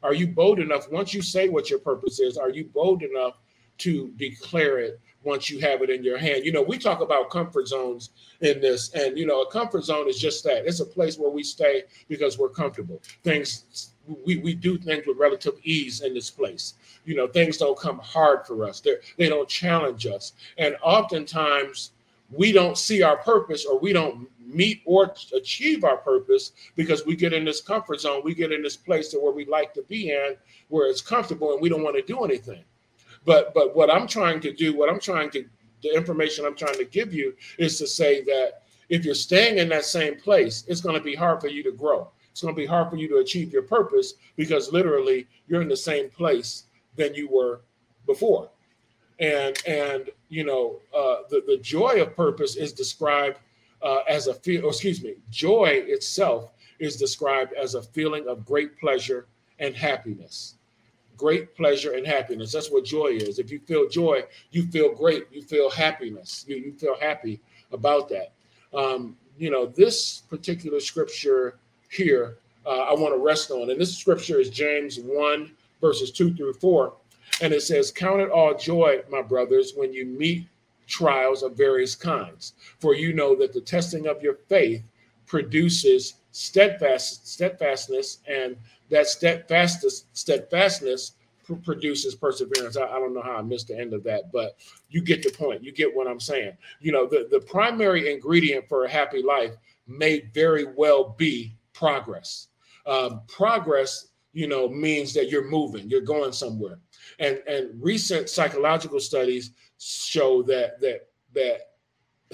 Are 0.03 0.15
you 0.15 0.29
bold 0.29 0.61
enough 0.61 0.91
once 0.93 1.15
you 1.15 1.23
say 1.23 1.49
what 1.49 1.71
your 1.71 1.79
purpose 1.79 2.21
is? 2.21 2.37
Are 2.37 2.51
you 2.51 2.65
bold 2.67 3.03
enough 3.03 3.39
to 3.79 4.13
declare 4.17 4.79
it 4.79 5.01
once 5.25 5.51
you 5.51 5.59
have 5.61 5.83
it 5.83 5.91
in 5.91 6.05
your 6.05 6.19
hand? 6.19 6.45
You 6.45 6.53
know, 6.53 6.63
we 6.63 6.79
talk 6.79 7.01
about 7.01 7.31
comfort 7.31 7.67
zones 7.67 8.11
in 8.43 8.61
this, 8.61 8.93
and 8.93 9.19
you 9.19 9.27
know, 9.27 9.41
a 9.41 9.51
comfort 9.51 9.85
zone 9.85 10.07
is 10.07 10.19
just 10.19 10.45
that 10.45 10.67
it's 10.67 10.81
a 10.81 10.87
place 10.87 11.19
where 11.19 11.31
we 11.31 11.43
stay 11.43 11.85
because 12.07 12.39
we're 12.39 12.51
comfortable. 12.51 13.01
Things 13.25 13.95
we, 14.25 14.37
we 14.37 14.55
do 14.55 14.79
things 14.79 15.07
with 15.07 15.17
relative 15.17 15.55
ease 15.65 16.03
in 16.03 16.13
this 16.15 16.31
place. 16.31 16.75
You 17.05 17.17
know, 17.17 17.27
things 17.27 17.57
don't 17.57 17.79
come 17.79 17.99
hard 18.01 18.47
for 18.47 18.65
us. 18.65 18.81
They're, 18.81 19.01
they 19.17 19.29
don't 19.29 19.49
challenge 19.49 20.07
us. 20.07 20.33
And 20.59 20.77
oftentimes 20.83 21.93
we 22.31 22.53
don't 22.53 22.77
see 22.77 23.03
our 23.03 23.17
purpose 23.19 23.65
or 23.65 23.79
we 23.79 23.93
don't 23.93 24.29
meet 24.49 24.83
or 24.85 25.15
achieve 25.35 25.85
our 25.85 25.99
purpose 25.99 26.53
because 26.75 27.05
we 27.07 27.15
get 27.15 27.33
in 27.33 27.45
this 27.45 27.61
comfort 27.61 28.01
zone. 28.01 28.23
We 28.25 28.35
get 28.35 28.53
in 28.53 28.63
this 28.63 28.77
place 28.77 29.11
that 29.13 29.23
where 29.23 29.33
we 29.33 29.45
like 29.45 29.75
to 29.75 29.83
be 29.83 30.11
in, 30.11 30.37
where 30.69 30.89
it's 30.89 31.03
comfortable 31.03 31.53
and 31.53 31.61
we 31.61 31.69
don't 31.69 31.83
want 31.83 31.97
to 31.97 32.03
do 32.03 32.25
anything. 32.25 32.65
But 33.25 33.53
but 33.55 33.77
what 33.77 33.91
I'm 33.91 34.07
trying 34.07 34.41
to 34.41 34.53
do, 34.53 34.77
what 34.77 34.89
I'm 34.89 35.01
trying 35.01 35.31
to, 35.31 35.45
the 35.83 35.95
information 35.95 36.45
I'm 36.45 36.57
trying 36.57 36.79
to 36.79 36.85
give 36.85 37.13
you 37.13 37.35
is 37.59 37.79
to 37.79 37.87
say 37.87 38.23
that 38.25 38.63
if 38.89 39.05
you're 39.05 39.15
staying 39.15 39.59
in 39.59 39.69
that 39.69 39.85
same 39.85 40.17
place, 40.17 40.65
it's 40.67 40.81
going 40.81 40.97
to 40.97 41.03
be 41.03 41.15
hard 41.15 41.41
for 41.41 41.49
you 41.49 41.63
to 41.65 41.73
grow. 41.73 42.11
It's 42.31 42.41
going 42.41 42.55
to 42.55 42.61
be 42.61 42.67
hard 42.67 42.89
for 42.89 42.97
you 42.97 43.09
to 43.09 43.17
achieve 43.17 43.53
your 43.53 43.63
purpose 43.63 44.15
because 44.37 44.73
literally 44.73 45.27
you're 45.47 45.61
in 45.61 45.69
the 45.69 45.77
same 45.77 46.09
place 46.09 46.65
than 46.97 47.15
you 47.15 47.29
were 47.29 47.61
before. 48.07 48.49
And 49.21 49.61
and 49.67 50.11
you 50.29 50.45
know 50.45 50.79
uh, 50.97 51.23
the 51.29 51.43
the 51.47 51.59
joy 51.59 52.01
of 52.01 52.15
purpose 52.15 52.57
is 52.57 52.73
described 52.73 53.39
uh, 53.83 53.99
as 54.09 54.27
a 54.27 54.35
feel, 54.35 54.67
oh, 54.67 54.69
excuse 54.69 55.03
me, 55.03 55.15
joy 55.31 55.83
itself 55.87 56.53
is 56.79 56.97
described 56.97 57.53
as 57.55 57.75
a 57.75 57.83
feeling 57.83 58.27
of 58.29 58.45
great 58.45 58.79
pleasure 58.79 59.27
and 59.59 59.75
happiness. 59.75 60.55
Great 61.17 61.57
pleasure 61.57 61.93
and 61.93 62.07
happiness. 62.07 62.53
That's 62.53 62.71
what 62.71 62.85
joy 62.85 63.09
is. 63.09 63.39
If 63.39 63.51
you 63.51 63.59
feel 63.61 63.89
joy, 63.89 64.23
you 64.53 64.67
feel 64.69 64.95
great. 64.95 65.27
You 65.33 65.43
feel 65.43 65.69
happiness. 65.69 66.45
You, 66.47 66.57
you 66.57 66.73
feel 66.73 66.97
happy 67.01 67.41
about 67.73 68.09
that. 68.11 68.33
Um, 68.73 69.17
you 69.37 69.51
know, 69.51 69.67
this 69.67 70.23
particular 70.29 70.81
scripture 70.81 71.57
here, 71.91 72.37
uh, 72.67 72.87
I 72.91 72.93
want 72.93 73.15
to 73.15 73.19
rest 73.19 73.51
on. 73.51 73.71
And 73.71 73.81
this 73.81 73.97
scripture 73.97 74.41
is 74.41 74.51
James 74.51 74.99
1, 75.01 75.51
verses 75.81 76.13
2 76.13 76.35
through 76.35 76.55
4. 76.55 76.93
And 77.41 77.53
it 77.53 77.63
says, 77.63 77.91
Count 77.91 78.21
it 78.21 78.31
all 78.31 78.55
joy, 78.55 79.01
my 79.11 79.23
brothers, 79.23 79.73
when 79.75 79.93
you 79.93 80.07
meet 80.07 80.47
trials 80.89 81.43
of 81.43 81.57
various 81.57 81.95
kinds. 81.95 82.55
For 82.81 82.95
you 82.95 83.13
know 83.13 83.37
that 83.37 83.53
the 83.53 83.61
testing 83.61 84.09
of 84.09 84.23
your 84.23 84.39
faith 84.49 84.91
produces 85.27 86.15
steadfast 86.33 87.29
steadfastness, 87.29 88.19
and 88.27 88.57
that 88.91 89.07
steadfastness 89.07 90.07
steadfastness 90.13 91.13
produces 91.57 92.15
perseverance. 92.15 92.77
I, 92.77 92.85
I, 92.85 92.99
don't 92.99 93.15
know 93.15 93.23
how 93.23 93.37
I 93.37 93.43
missed 93.43 93.69
the 93.69 93.79
end 93.79 93.95
of 93.95 94.05
that, 94.05 94.31
but 94.33 94.59
you 94.91 95.01
get 95.01 95.23
the 95.23 95.31
point. 95.31 95.65
You 95.65 95.73
get 95.73 95.95
what 95.95 96.07
I'm 96.07 96.21
saying. 96.21 96.53
You 96.81 96.93
know, 96.93 97.07
the, 97.07 97.27
the 97.31 97.41
primary 97.41 98.13
ingredient 98.13 98.69
for 98.69 98.85
a 98.85 98.91
happy 98.91 99.23
life 99.23 99.55
may 99.87 100.21
very 100.35 100.67
well 100.77 101.15
be 101.17 101.57
progress. 101.73 102.49
Um, 102.87 103.23
progress, 103.29 104.09
you 104.35 104.47
know, 104.47 104.69
means 104.69 105.15
that 105.15 105.31
you're 105.31 105.49
moving, 105.49 105.89
you're 105.89 106.03
going 106.03 106.33
somewhere. 106.33 106.79
And 107.19 107.43
and 107.47 107.71
recent 107.83 108.29
psychological 108.29 109.01
studies 109.01 109.53
show 109.79 110.43
that 110.43 110.81
that 110.81 111.09
that 111.35 111.61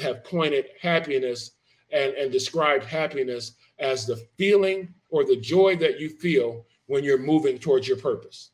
have 0.03 0.25
pointed 0.25 0.67
happiness 0.81 1.53
and, 1.93 2.15
and 2.15 2.33
described 2.33 2.85
happiness 2.85 3.53
as 3.79 4.07
the 4.07 4.17
feeling 4.37 4.93
or 5.11 5.25
the 5.25 5.37
joy 5.37 5.77
that 5.77 6.01
you 6.01 6.09
feel 6.09 6.67
when 6.87 7.05
you're 7.05 7.19
moving 7.19 7.59
towards 7.59 7.87
your 7.87 7.97
purpose. 7.97 8.51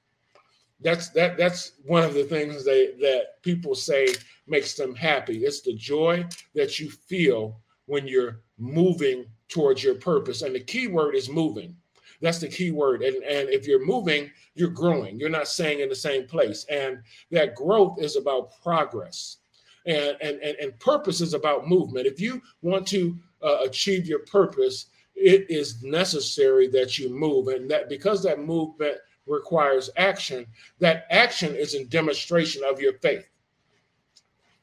That's 0.80 1.10
that 1.10 1.36
that's 1.36 1.72
one 1.84 2.04
of 2.04 2.14
the 2.14 2.24
things 2.24 2.64
they, 2.64 2.92
that 3.00 3.42
people 3.42 3.74
say 3.74 4.08
makes 4.46 4.74
them 4.74 4.94
happy. 4.94 5.44
It's 5.44 5.60
the 5.60 5.74
joy 5.74 6.26
that 6.54 6.78
you 6.78 6.90
feel 6.90 7.60
when 7.86 8.06
you're 8.06 8.40
moving 8.58 9.26
towards 9.48 9.82
your 9.82 9.96
purpose. 9.96 10.42
And 10.42 10.54
the 10.54 10.60
key 10.60 10.86
word 10.86 11.14
is 11.14 11.28
moving 11.28 11.76
that's 12.20 12.38
the 12.38 12.48
key 12.48 12.70
word. 12.70 13.02
And, 13.02 13.16
and 13.22 13.48
if 13.48 13.66
you're 13.66 13.84
moving 13.84 14.30
you're 14.54 14.68
growing. 14.68 15.18
You're 15.18 15.30
not 15.30 15.48
staying 15.48 15.80
in 15.80 15.88
the 15.88 15.94
same 15.94 16.26
place. 16.26 16.66
And 16.70 17.00
that 17.30 17.54
growth 17.54 17.98
is 18.00 18.16
about 18.16 18.52
progress. 18.62 19.38
And 19.86 20.16
and 20.20 20.38
and, 20.40 20.56
and 20.58 20.78
purpose 20.78 21.20
is 21.20 21.32
about 21.32 21.66
movement. 21.66 22.06
If 22.06 22.20
you 22.20 22.42
want 22.62 22.86
to 22.88 23.16
uh, 23.42 23.58
achieve 23.62 24.06
your 24.06 24.20
purpose 24.20 24.86
it 25.20 25.50
is 25.50 25.82
necessary 25.82 26.66
that 26.68 26.98
you 26.98 27.10
move. 27.10 27.48
And 27.48 27.70
that 27.70 27.88
because 27.88 28.22
that 28.22 28.40
movement 28.40 28.96
requires 29.26 29.90
action, 29.96 30.46
that 30.78 31.06
action 31.10 31.54
is 31.54 31.74
in 31.74 31.88
demonstration 31.88 32.62
of 32.64 32.80
your 32.80 32.94
faith. 32.94 33.28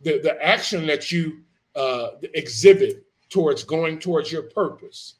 The, 0.01 0.19
the 0.19 0.43
action 0.43 0.87
that 0.87 1.11
you 1.11 1.41
uh, 1.75 2.11
exhibit 2.33 3.05
towards 3.29 3.63
going 3.63 3.99
towards 3.99 4.31
your 4.31 4.43
purpose 4.43 5.15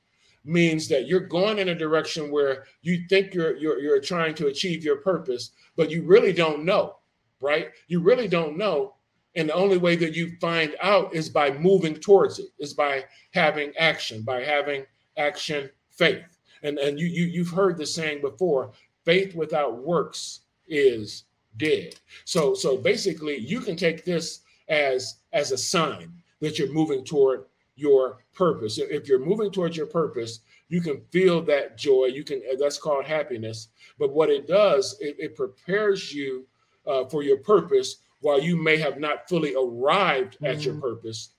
means 0.48 0.88
that 0.88 1.08
you're 1.08 1.20
going 1.20 1.60
in 1.60 1.70
a 1.70 1.75
direction 1.75 2.32
where 2.32 2.66
you 2.82 3.06
think 3.10 3.34
you're, 3.34 3.56
you're 3.58 3.80
you're 3.80 4.01
trying 4.01 4.34
to 4.36 4.48
achieve 4.48 4.84
your 4.84 4.98
purpose, 4.98 5.51
but 5.75 5.92
you 5.92 6.04
really 6.04 6.34
don't 6.34 6.63
know, 6.63 6.98
right? 7.42 7.70
You 7.88 8.00
really 8.00 8.27
don't 8.27 8.58
know. 8.58 8.96
And 9.36 9.50
the 9.50 9.54
only 9.54 9.77
way 9.77 9.96
that 9.98 10.16
you 10.16 10.32
find 10.42 10.75
out 10.82 11.13
is 11.13 11.30
by 11.30 11.51
moving 11.51 11.96
towards 11.96 12.39
it, 12.39 12.48
is 12.60 12.74
by 12.74 13.06
having 13.34 13.72
action, 13.77 14.24
by 14.24 14.42
having 14.42 14.86
action 15.18 15.70
faith. 15.92 16.39
And 16.63 16.80
and 16.80 17.00
you 17.00 17.08
you 17.08 17.25
you've 17.25 17.51
heard 17.51 17.77
the 17.77 17.86
saying 17.86 18.22
before, 18.22 18.72
faith 19.06 19.36
without 19.36 19.84
works 19.84 20.42
is 20.68 21.25
dead. 21.58 21.96
So 22.25 22.54
so 22.54 22.77
basically 22.77 23.38
you 23.38 23.60
can 23.60 23.75
take 23.75 24.06
this 24.06 24.42
as 24.70 25.18
as 25.34 25.51
a 25.51 25.58
sign 25.58 26.12
that 26.39 26.58
you're 26.58 26.72
moving 26.74 27.04
toward 27.04 27.46
your 27.77 28.17
purpose. 28.34 28.77
If 28.77 29.07
you're 29.07 29.25
moving 29.25 29.51
towards 29.51 29.77
your 29.77 29.86
purpose, 29.86 30.41
you 30.67 30.81
can 30.81 31.01
feel 31.12 31.41
that 31.43 31.77
joy. 31.77 32.07
You 32.07 32.25
can 32.25 32.41
that's 32.60 32.77
called 32.77 33.05
happiness. 33.05 33.69
But 33.98 34.13
what 34.13 34.29
it 34.29 34.48
does, 34.48 34.98
it, 35.00 35.15
it 35.17 35.36
prepares 35.36 36.13
you 36.13 36.46
uh, 36.86 37.05
for 37.05 37.24
your 37.24 37.38
purpose 37.38 37.98
while 38.22 38.41
you 38.41 38.62
may 38.62 38.77
have 38.77 39.00
not 39.00 39.29
fully 39.29 39.55
arrived 39.55 40.36
mm-hmm. 40.36 40.48
at 40.48 40.65
your 40.65 40.74
mm-hmm. 40.74 40.81
purpose. 40.81 41.29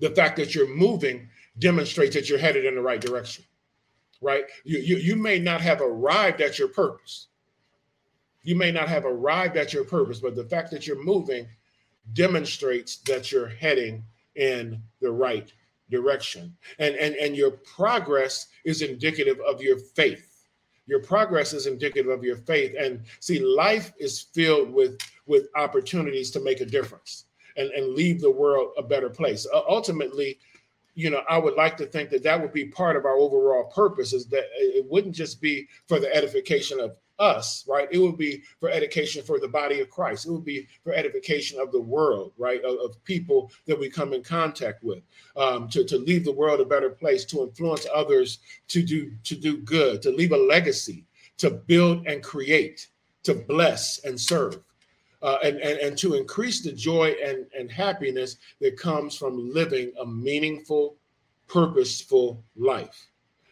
The 0.00 0.10
fact 0.10 0.36
that 0.36 0.54
you're 0.54 0.74
moving 0.74 1.28
demonstrates 1.58 2.14
that 2.14 2.28
you're 2.28 2.38
headed 2.38 2.64
in 2.64 2.74
the 2.74 2.82
right 2.82 3.00
direction 3.00 3.44
right? 4.20 4.44
You, 4.64 4.78
you, 4.78 4.96
you 4.96 5.16
may 5.16 5.38
not 5.38 5.60
have 5.60 5.80
arrived 5.80 6.40
at 6.40 6.58
your 6.58 6.68
purpose. 6.68 7.28
You 8.42 8.56
may 8.56 8.70
not 8.70 8.88
have 8.88 9.04
arrived 9.04 9.56
at 9.56 9.72
your 9.72 9.84
purpose, 9.84 10.20
but 10.20 10.36
the 10.36 10.44
fact 10.44 10.70
that 10.70 10.86
you're 10.86 11.02
moving 11.02 11.48
demonstrates 12.12 12.98
that 12.98 13.32
you're 13.32 13.48
heading 13.48 14.04
in 14.36 14.80
the 15.00 15.10
right 15.10 15.52
direction. 15.90 16.56
And, 16.78 16.94
and, 16.96 17.14
and 17.16 17.36
your 17.36 17.52
progress 17.52 18.48
is 18.64 18.82
indicative 18.82 19.38
of 19.40 19.62
your 19.62 19.78
faith. 19.78 20.44
Your 20.86 21.00
progress 21.00 21.52
is 21.52 21.66
indicative 21.66 22.08
of 22.10 22.22
your 22.22 22.36
faith. 22.36 22.74
And 22.78 23.02
see, 23.20 23.40
life 23.40 23.92
is 23.98 24.20
filled 24.20 24.72
with, 24.72 24.98
with 25.26 25.48
opportunities 25.56 26.30
to 26.32 26.40
make 26.40 26.60
a 26.60 26.66
difference 26.66 27.24
and, 27.56 27.70
and 27.70 27.94
leave 27.94 28.20
the 28.20 28.30
world 28.30 28.72
a 28.78 28.82
better 28.82 29.10
place. 29.10 29.46
Uh, 29.52 29.62
ultimately, 29.68 30.38
you 30.94 31.10
know, 31.10 31.22
I 31.28 31.38
would 31.38 31.54
like 31.54 31.76
to 31.78 31.86
think 31.86 32.10
that 32.10 32.22
that 32.22 32.40
would 32.40 32.52
be 32.52 32.66
part 32.66 32.96
of 32.96 33.04
our 33.04 33.16
overall 33.16 33.64
purpose 33.64 34.12
is 34.12 34.26
that 34.26 34.44
it 34.56 34.86
wouldn't 34.88 35.14
just 35.14 35.40
be 35.40 35.68
for 35.86 35.98
the 35.98 36.14
edification 36.14 36.80
of 36.80 36.96
us, 37.18 37.64
right? 37.68 37.88
It 37.90 37.98
would 37.98 38.16
be 38.16 38.42
for 38.60 38.68
education 38.68 39.22
for 39.22 39.38
the 39.38 39.48
body 39.48 39.80
of 39.80 39.90
Christ. 39.90 40.26
It 40.26 40.32
would 40.32 40.44
be 40.44 40.66
for 40.82 40.92
edification 40.92 41.60
of 41.60 41.72
the 41.72 41.80
world, 41.80 42.32
right? 42.36 42.62
Of, 42.64 42.78
of 42.78 43.04
people 43.04 43.50
that 43.66 43.78
we 43.78 43.88
come 43.88 44.12
in 44.12 44.22
contact 44.22 44.82
with, 44.82 45.02
um, 45.36 45.68
to, 45.68 45.84
to 45.84 45.98
leave 45.98 46.24
the 46.24 46.32
world 46.32 46.60
a 46.60 46.64
better 46.64 46.90
place, 46.90 47.24
to 47.26 47.42
influence 47.42 47.86
others 47.94 48.38
to 48.68 48.82
do 48.82 49.12
to 49.24 49.36
do 49.36 49.58
good, 49.58 50.02
to 50.02 50.10
leave 50.10 50.32
a 50.32 50.36
legacy, 50.36 51.04
to 51.38 51.50
build 51.50 52.06
and 52.06 52.22
create, 52.22 52.88
to 53.22 53.34
bless 53.34 54.00
and 54.04 54.20
serve 54.20 54.60
uh, 55.22 55.38
and, 55.42 55.58
and, 55.58 55.78
and 55.80 55.98
to 55.98 56.14
increase 56.14 56.62
the 56.62 56.72
joy 56.72 57.14
and, 57.24 57.46
and 57.58 57.70
happiness 57.70 58.36
that 58.60 58.78
comes 58.78 59.16
from 59.16 59.52
living 59.52 59.92
a 60.00 60.06
meaningful, 60.06 60.96
purposeful 61.48 62.42
life. 62.56 63.08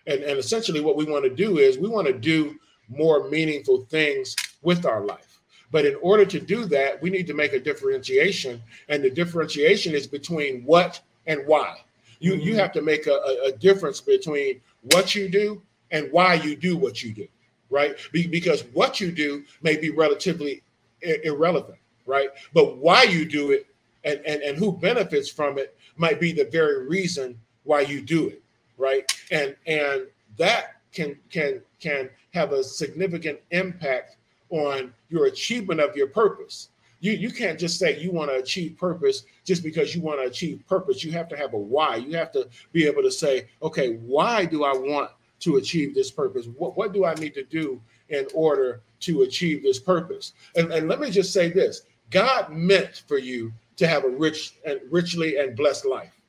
And, 0.06 0.22
and 0.22 0.38
essentially, 0.38 0.80
what 0.80 0.96
we 0.96 1.04
want 1.04 1.24
to 1.24 1.34
do 1.34 1.58
is 1.58 1.78
we 1.78 1.88
want 1.88 2.06
to 2.06 2.12
do 2.12 2.56
more 2.88 3.28
meaningful 3.28 3.82
things 3.82 4.34
with 4.62 4.86
our 4.86 5.04
life. 5.04 5.40
But 5.70 5.86
in 5.86 5.96
order 6.02 6.24
to 6.24 6.38
do 6.38 6.66
that, 6.66 7.02
we 7.02 7.10
need 7.10 7.26
to 7.26 7.34
make 7.34 7.52
a 7.52 7.58
differentiation. 7.58 8.62
And 8.88 9.02
the 9.02 9.10
differentiation 9.10 9.94
is 9.94 10.06
between 10.06 10.62
what 10.62 11.00
and 11.26 11.44
why. 11.46 11.78
You, 12.20 12.34
you 12.34 12.52
mm-hmm. 12.52 12.60
have 12.60 12.72
to 12.72 12.82
make 12.82 13.06
a, 13.06 13.20
a 13.44 13.52
difference 13.52 14.00
between 14.00 14.60
what 14.92 15.14
you 15.14 15.28
do 15.28 15.62
and 15.90 16.10
why 16.12 16.34
you 16.34 16.56
do 16.56 16.76
what 16.76 17.02
you 17.02 17.12
do, 17.12 17.26
right? 17.70 17.96
Be, 18.12 18.26
because 18.26 18.62
what 18.72 19.00
you 19.00 19.10
do 19.10 19.44
may 19.62 19.76
be 19.76 19.90
relatively 19.90 20.62
irrelevant, 21.02 21.78
right? 22.06 22.30
But 22.52 22.78
why 22.78 23.02
you 23.02 23.24
do 23.24 23.50
it 23.50 23.66
and, 24.04 24.20
and, 24.26 24.42
and 24.42 24.56
who 24.56 24.72
benefits 24.72 25.28
from 25.28 25.58
it 25.58 25.76
might 25.96 26.20
be 26.20 26.32
the 26.32 26.44
very 26.46 26.86
reason 26.86 27.38
why 27.64 27.80
you 27.80 28.00
do 28.00 28.28
it, 28.28 28.42
right? 28.78 29.10
And 29.30 29.56
and 29.66 30.06
that 30.36 30.76
can 30.94 31.18
can 31.30 31.60
can 31.80 32.10
have 32.32 32.52
a 32.52 32.64
significant 32.64 33.38
impact 33.50 34.16
on 34.50 34.92
your 35.08 35.26
achievement 35.26 35.80
of 35.80 35.96
your 35.96 36.06
purpose. 36.08 36.68
You, 37.00 37.12
you 37.12 37.30
can't 37.30 37.58
just 37.58 37.78
say 37.78 37.98
you 37.98 38.10
want 38.10 38.30
to 38.30 38.36
achieve 38.36 38.78
purpose 38.78 39.24
just 39.44 39.62
because 39.62 39.94
you 39.94 40.00
want 40.00 40.20
to 40.20 40.26
achieve 40.26 40.64
purpose. 40.66 41.04
You 41.04 41.12
have 41.12 41.28
to 41.28 41.36
have 41.36 41.52
a 41.52 41.58
why. 41.58 41.96
You 41.96 42.16
have 42.16 42.32
to 42.32 42.48
be 42.72 42.86
able 42.86 43.02
to 43.02 43.10
say, 43.10 43.48
okay, 43.62 43.96
why 43.96 44.46
do 44.46 44.64
I 44.64 44.72
want 44.72 45.10
to 45.40 45.56
achieve 45.56 45.94
this 45.94 46.10
purpose? 46.10 46.46
What, 46.56 46.78
what 46.78 46.94
do 46.94 47.04
I 47.04 47.12
need 47.14 47.34
to 47.34 47.44
do 47.44 47.82
in 48.08 48.26
order 48.34 48.82
to 49.00 49.22
achieve 49.22 49.62
this 49.62 49.78
purpose. 49.78 50.32
And, 50.56 50.72
and 50.72 50.88
let 50.88 51.00
me 51.00 51.10
just 51.10 51.32
say 51.32 51.50
this 51.50 51.82
God 52.10 52.50
meant 52.50 53.02
for 53.06 53.18
you 53.18 53.52
to 53.76 53.86
have 53.86 54.04
a 54.04 54.08
rich 54.08 54.54
and 54.64 54.80
richly 54.90 55.38
and 55.38 55.56
blessed 55.56 55.84
life, 55.84 56.20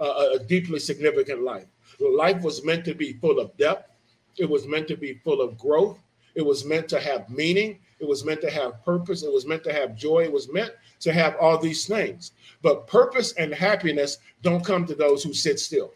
uh, 0.00 0.30
a 0.34 0.38
deeply 0.38 0.78
significant 0.78 1.42
life. 1.42 1.66
Life 2.00 2.42
was 2.42 2.64
meant 2.64 2.84
to 2.86 2.94
be 2.94 3.14
full 3.14 3.38
of 3.38 3.56
depth, 3.56 3.90
it 4.38 4.48
was 4.48 4.66
meant 4.66 4.88
to 4.88 4.96
be 4.96 5.14
full 5.24 5.40
of 5.40 5.58
growth, 5.58 5.98
it 6.34 6.42
was 6.44 6.64
meant 6.64 6.88
to 6.88 7.00
have 7.00 7.28
meaning, 7.30 7.78
it 8.00 8.08
was 8.08 8.24
meant 8.24 8.40
to 8.40 8.50
have 8.50 8.84
purpose, 8.84 9.22
it 9.22 9.32
was 9.32 9.46
meant 9.46 9.64
to 9.64 9.72
have 9.72 9.96
joy, 9.96 10.24
it 10.24 10.32
was 10.32 10.52
meant 10.52 10.72
to 11.00 11.12
have 11.12 11.36
all 11.40 11.58
these 11.58 11.86
things. 11.86 12.32
But 12.62 12.86
purpose 12.86 13.32
and 13.32 13.54
happiness 13.54 14.18
don't 14.42 14.64
come 14.64 14.84
to 14.86 14.94
those 14.94 15.22
who 15.22 15.32
sit 15.32 15.60
still. 15.60 15.92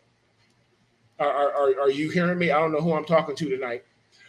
Are, 1.18 1.52
are, 1.52 1.80
are 1.80 1.90
you 1.90 2.10
hearing 2.10 2.38
me? 2.38 2.52
I 2.52 2.60
don't 2.60 2.72
know 2.72 2.80
who 2.80 2.92
I'm 2.92 3.04
talking 3.04 3.34
to 3.34 3.48
tonight. 3.48 3.84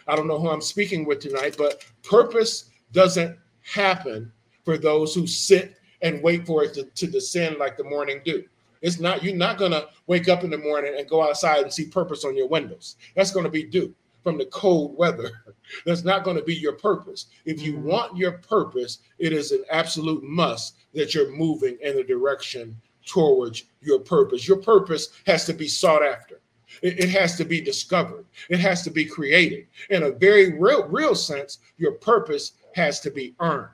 I 0.07 0.15
don't 0.15 0.27
know 0.27 0.39
who 0.39 0.49
I'm 0.49 0.61
speaking 0.61 1.05
with 1.05 1.19
tonight, 1.19 1.55
but 1.57 1.85
purpose 2.03 2.71
doesn't 2.91 3.37
happen 3.61 4.31
for 4.65 4.77
those 4.77 5.13
who 5.13 5.27
sit 5.27 5.75
and 6.01 6.23
wait 6.23 6.47
for 6.47 6.63
it 6.63 6.73
to, 6.73 6.83
to 6.83 7.07
descend 7.07 7.57
like 7.57 7.77
the 7.77 7.83
morning 7.83 8.21
dew. 8.25 8.43
It's 8.81 9.00
not, 9.00 9.24
you're 9.24 9.36
not 9.36 9.57
going 9.57 9.71
to 9.71 9.88
wake 10.07 10.29
up 10.29 10.43
in 10.43 10.50
the 10.50 10.57
morning 10.57 10.95
and 10.98 11.09
go 11.09 11.24
outside 11.24 11.63
and 11.63 11.74
see 11.74 11.86
purpose 11.86 12.24
on 12.24 12.38
your 12.38 12.48
windows. 12.48 12.95
That's 13.15 13.31
going 13.31 13.45
to 13.45 13.51
be 13.51 13.63
dew 13.63 13.93
from 14.24 14.38
the 14.38 14.45
cold 14.45 14.98
weather. 14.98 15.31
That's 15.86 16.03
not 16.03 16.24
going 16.24 16.38
to 16.38 16.43
be 16.43 16.55
your 16.55 16.74
purpose. 16.74 17.27
If 17.45 17.62
you 17.62 17.74
mm-hmm. 17.74 17.88
want 17.88 18.17
your 18.17 18.33
purpose, 18.33 19.00
it 19.17 19.33
is 19.33 19.51
an 19.51 19.63
absolute 19.69 20.24
must 20.24 20.75
that 20.93 21.13
you're 21.13 21.36
moving 21.36 21.77
in 21.81 21.95
the 21.95 22.03
direction 22.03 22.75
towards 23.05 23.63
your 23.81 24.00
purpose. 24.00 24.48
Your 24.48 24.57
purpose 24.57 25.09
has 25.25 25.45
to 25.45 25.53
be 25.53 25.67
sought 25.67 26.03
after. 26.03 26.41
It, 26.81 27.00
it 27.00 27.09
has 27.09 27.36
to 27.38 27.45
be 27.45 27.62
discovered. 27.62 28.25
It 28.50 28.59
has 28.59 28.83
to 28.83 28.91
be 28.91 29.05
created. 29.05 29.67
In 29.89 30.03
a 30.03 30.12
very 30.12 30.57
real, 30.57 30.88
real 30.88 31.15
sense, 31.15 31.59
your 31.77 31.93
purpose 31.93 32.53
has 32.75 33.00
to 33.01 33.12
be 33.12 33.36
earned. 33.39 33.69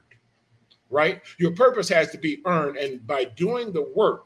right? 0.90 1.22
Your 1.38 1.52
purpose 1.52 1.90
has 1.90 2.12
to 2.12 2.18
be 2.18 2.42
earned. 2.46 2.78
And 2.78 3.06
by 3.06 3.26
doing 3.26 3.74
the 3.74 3.92
work, 3.96 4.26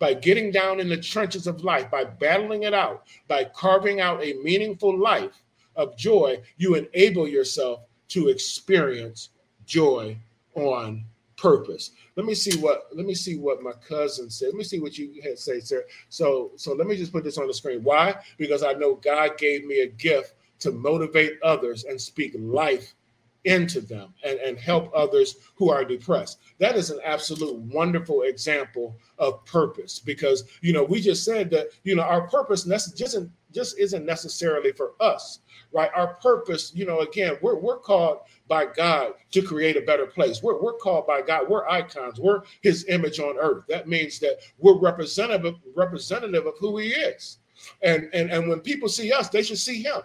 by 0.00 0.14
getting 0.14 0.50
down 0.50 0.80
in 0.80 0.88
the 0.88 0.96
trenches 0.96 1.46
of 1.46 1.62
life, 1.62 1.88
by 1.90 2.02
battling 2.02 2.64
it 2.64 2.74
out, 2.74 3.04
by 3.28 3.44
carving 3.44 4.00
out 4.00 4.20
a 4.24 4.32
meaningful 4.42 4.98
life 4.98 5.42
of 5.76 5.96
joy, 5.96 6.40
you 6.56 6.74
enable 6.74 7.28
yourself 7.28 7.82
to 8.08 8.28
experience 8.28 9.28
joy 9.66 10.16
on 10.54 11.04
purpose. 11.36 11.92
Let 12.16 12.26
me 12.26 12.34
see 12.34 12.58
what 12.58 12.88
let 12.92 13.06
me 13.06 13.14
see 13.14 13.36
what 13.38 13.62
my 13.62 13.72
cousin 13.72 14.28
said. 14.30 14.46
Let 14.46 14.56
me 14.56 14.64
see 14.64 14.80
what 14.80 14.98
you 14.98 15.20
had 15.22 15.38
say, 15.38 15.60
sir. 15.60 15.84
So 16.08 16.50
so 16.56 16.72
let 16.74 16.86
me 16.86 16.96
just 16.96 17.12
put 17.12 17.22
this 17.22 17.38
on 17.38 17.46
the 17.46 17.54
screen. 17.54 17.84
Why? 17.84 18.16
Because 18.36 18.62
I 18.62 18.72
know 18.72 18.96
God 18.96 19.38
gave 19.38 19.64
me 19.64 19.82
a 19.82 19.86
gift 19.86 20.34
to 20.60 20.72
motivate 20.72 21.38
others 21.42 21.84
and 21.84 22.00
speak 22.00 22.34
life 22.38 22.94
into 23.44 23.80
them 23.80 24.12
and, 24.24 24.38
and 24.40 24.58
help 24.58 24.90
others 24.94 25.36
who 25.54 25.70
are 25.70 25.84
depressed. 25.84 26.40
That 26.58 26.76
is 26.76 26.90
an 26.90 27.00
absolute 27.04 27.56
wonderful 27.56 28.22
example 28.22 28.96
of 29.18 29.44
purpose 29.46 29.98
because 29.98 30.44
you 30.60 30.72
know 30.72 30.84
we 30.84 31.00
just 31.00 31.24
said 31.24 31.50
that 31.50 31.68
you 31.84 31.96
know 31.96 32.02
our 32.02 32.28
purpose 32.28 32.64
just 32.64 33.00
isn't 33.00 33.30
just 33.52 33.78
isn't 33.78 34.04
necessarily 34.04 34.72
for 34.72 34.92
us 35.00 35.40
right? 35.72 35.90
Our 35.94 36.14
purpose 36.14 36.72
you 36.74 36.84
know 36.86 37.00
again 37.00 37.36
we're, 37.40 37.56
we're 37.56 37.78
called 37.78 38.20
by 38.48 38.66
god 38.66 39.14
to 39.32 39.42
create 39.42 39.76
a 39.76 39.82
better 39.82 40.06
place. 40.06 40.42
We're, 40.42 40.60
we're 40.60 40.74
called 40.74 41.06
by 41.06 41.22
god. 41.22 41.48
We're 41.48 41.68
icons. 41.68 42.18
We're 42.18 42.42
his 42.62 42.84
image 42.88 43.20
on 43.20 43.38
earth. 43.38 43.64
That 43.68 43.88
means 43.88 44.18
that 44.20 44.38
we're 44.58 44.78
representative 44.78 45.56
representative 45.76 46.46
of 46.46 46.54
who 46.58 46.78
he 46.78 46.88
is. 46.88 47.38
And 47.82 48.08
and 48.12 48.30
and 48.30 48.48
when 48.48 48.60
people 48.60 48.88
see 48.88 49.12
us 49.12 49.28
they 49.28 49.42
should 49.42 49.58
see 49.58 49.82
him 49.82 50.02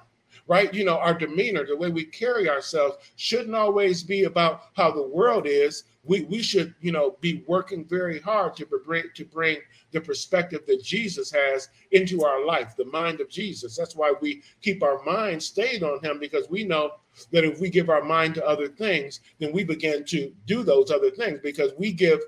right? 0.48 0.74
You 0.74 0.86
know, 0.86 0.98
our 0.98 1.14
demeanor, 1.14 1.66
the 1.66 1.76
way 1.76 1.90
we 1.90 2.06
carry 2.06 2.50
ourselves 2.50 2.98
shouldn't 3.16 3.56
always 3.56 4.04
be 4.04 4.26
about 4.26 4.62
how 4.76 4.92
the 4.92 5.08
world 5.08 5.48
is. 5.48 5.86
We, 6.04 6.22
we 6.22 6.44
should, 6.44 6.76
you 6.82 6.92
know, 6.92 7.18
be 7.20 7.44
working 7.48 7.84
very 7.84 8.20
hard 8.20 8.56
to 8.58 8.66
bring 8.66 9.06
to 9.16 9.26
bring 9.26 9.58
the 9.92 10.02
perspective 10.02 10.62
that 10.68 10.84
Jesus 10.84 11.32
has 11.32 11.70
into 11.92 12.24
our 12.24 12.46
life, 12.46 12.76
the 12.76 12.86
mind 12.86 13.22
of 13.22 13.30
Jesus. 13.30 13.76
That's 13.76 13.96
why 13.96 14.14
we 14.22 14.44
keep 14.62 14.84
our 14.84 15.04
mind 15.04 15.42
stayed 15.42 15.82
on 15.82 16.04
him 16.04 16.20
because 16.20 16.48
we 16.48 16.64
know 16.64 16.92
that 17.32 17.44
if 17.44 17.60
we 17.60 17.70
give 17.70 17.90
our 17.90 18.04
mind 18.04 18.36
to 18.36 18.46
other 18.46 18.68
things, 18.68 19.22
then 19.40 19.52
we 19.52 19.64
begin 19.64 20.06
to 20.06 20.32
do 20.46 20.62
those 20.62 20.92
other 20.92 21.10
things 21.10 21.40
because 21.42 21.72
we 21.78 21.92
give 21.92 22.20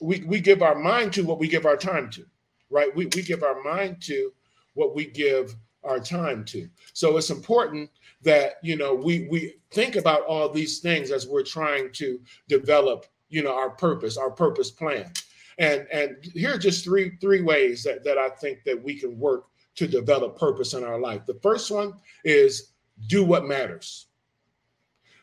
we, 0.00 0.22
we 0.24 0.40
give 0.40 0.62
our 0.62 0.76
mind 0.76 1.12
to 1.12 1.22
what 1.22 1.38
we 1.38 1.48
give 1.48 1.66
our 1.66 1.76
time 1.76 2.10
to, 2.10 2.24
right? 2.70 2.94
We, 2.94 3.06
we 3.06 3.22
give 3.22 3.42
our 3.42 3.62
mind 3.62 4.00
to 4.02 4.32
what 4.74 4.94
we 4.94 5.06
give 5.06 5.56
our 5.84 6.00
time 6.00 6.44
to. 6.46 6.68
So 6.92 7.16
it's 7.16 7.30
important 7.30 7.90
that 8.22 8.54
you 8.62 8.76
know 8.76 8.94
we 8.94 9.28
we 9.30 9.54
think 9.70 9.96
about 9.96 10.22
all 10.22 10.48
these 10.48 10.80
things 10.80 11.10
as 11.10 11.26
we're 11.26 11.42
trying 11.42 11.92
to 11.92 12.20
develop 12.48 13.06
you 13.28 13.42
know 13.42 13.54
our 13.54 13.70
purpose, 13.70 14.16
our 14.16 14.30
purpose 14.30 14.70
plan. 14.70 15.12
And 15.58 15.86
and 15.92 16.16
here 16.34 16.54
are 16.54 16.58
just 16.58 16.84
three 16.84 17.12
three 17.20 17.42
ways 17.42 17.82
that 17.84 18.04
that 18.04 18.18
I 18.18 18.28
think 18.30 18.64
that 18.64 18.82
we 18.82 18.98
can 18.98 19.18
work 19.18 19.46
to 19.76 19.86
develop 19.86 20.38
purpose 20.38 20.74
in 20.74 20.84
our 20.84 20.98
life. 20.98 21.24
The 21.26 21.38
first 21.42 21.70
one 21.70 21.94
is 22.24 22.72
do 23.06 23.24
what 23.24 23.46
matters. 23.46 24.06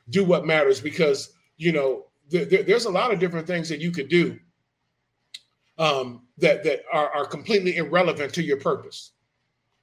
Do 0.10 0.24
what 0.24 0.46
matters 0.46 0.80
because 0.80 1.34
you 1.58 1.72
know 1.72 2.06
th- 2.30 2.50
th- 2.50 2.66
there's 2.66 2.86
a 2.86 2.92
lot 2.92 3.12
of 3.12 3.20
different 3.20 3.48
things 3.48 3.68
that 3.70 3.80
you 3.80 3.92
could 3.92 4.08
do 4.08 4.40
um, 5.78 6.22
that 6.38 6.64
that 6.64 6.84
are, 6.92 7.10
are 7.14 7.26
completely 7.26 7.78
irrelevant 7.78 8.34
to 8.36 8.44
your 8.44 8.58
purpose 8.58 9.12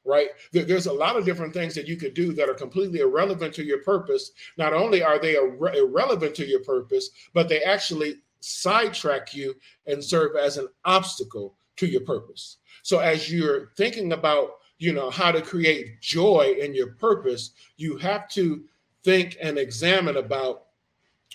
right? 0.04 0.28
There's 0.52 0.86
a 0.86 0.92
lot 0.92 1.16
of 1.16 1.24
different 1.24 1.52
things 1.52 1.74
that 1.74 1.86
you 1.86 1.96
could 1.96 2.14
do 2.14 2.32
that 2.34 2.48
are 2.48 2.54
completely 2.54 3.00
irrelevant 3.00 3.54
to 3.54 3.64
your 3.64 3.82
purpose. 3.82 4.32
Not 4.58 4.72
only 4.72 5.02
are 5.02 5.18
they 5.18 5.36
ir- 5.36 5.74
irrelevant 5.74 6.34
to 6.36 6.46
your 6.46 6.60
purpose, 6.60 7.10
but 7.34 7.48
they 7.48 7.62
actually 7.62 8.16
sidetrack 8.40 9.34
you 9.34 9.54
and 9.86 10.02
serve 10.02 10.36
as 10.36 10.56
an 10.56 10.68
obstacle 10.84 11.56
to 11.76 11.86
your 11.86 12.00
purpose. 12.02 12.58
So 12.82 12.98
as 12.98 13.30
you're 13.30 13.70
thinking 13.76 14.12
about, 14.12 14.50
you 14.78 14.92
know, 14.92 15.10
how 15.10 15.30
to 15.30 15.40
create 15.40 16.00
joy 16.00 16.56
in 16.60 16.74
your 16.74 16.94
purpose, 16.94 17.52
you 17.76 17.96
have 17.98 18.28
to 18.30 18.64
think 19.04 19.36
and 19.40 19.58
examine 19.58 20.16
about, 20.16 20.64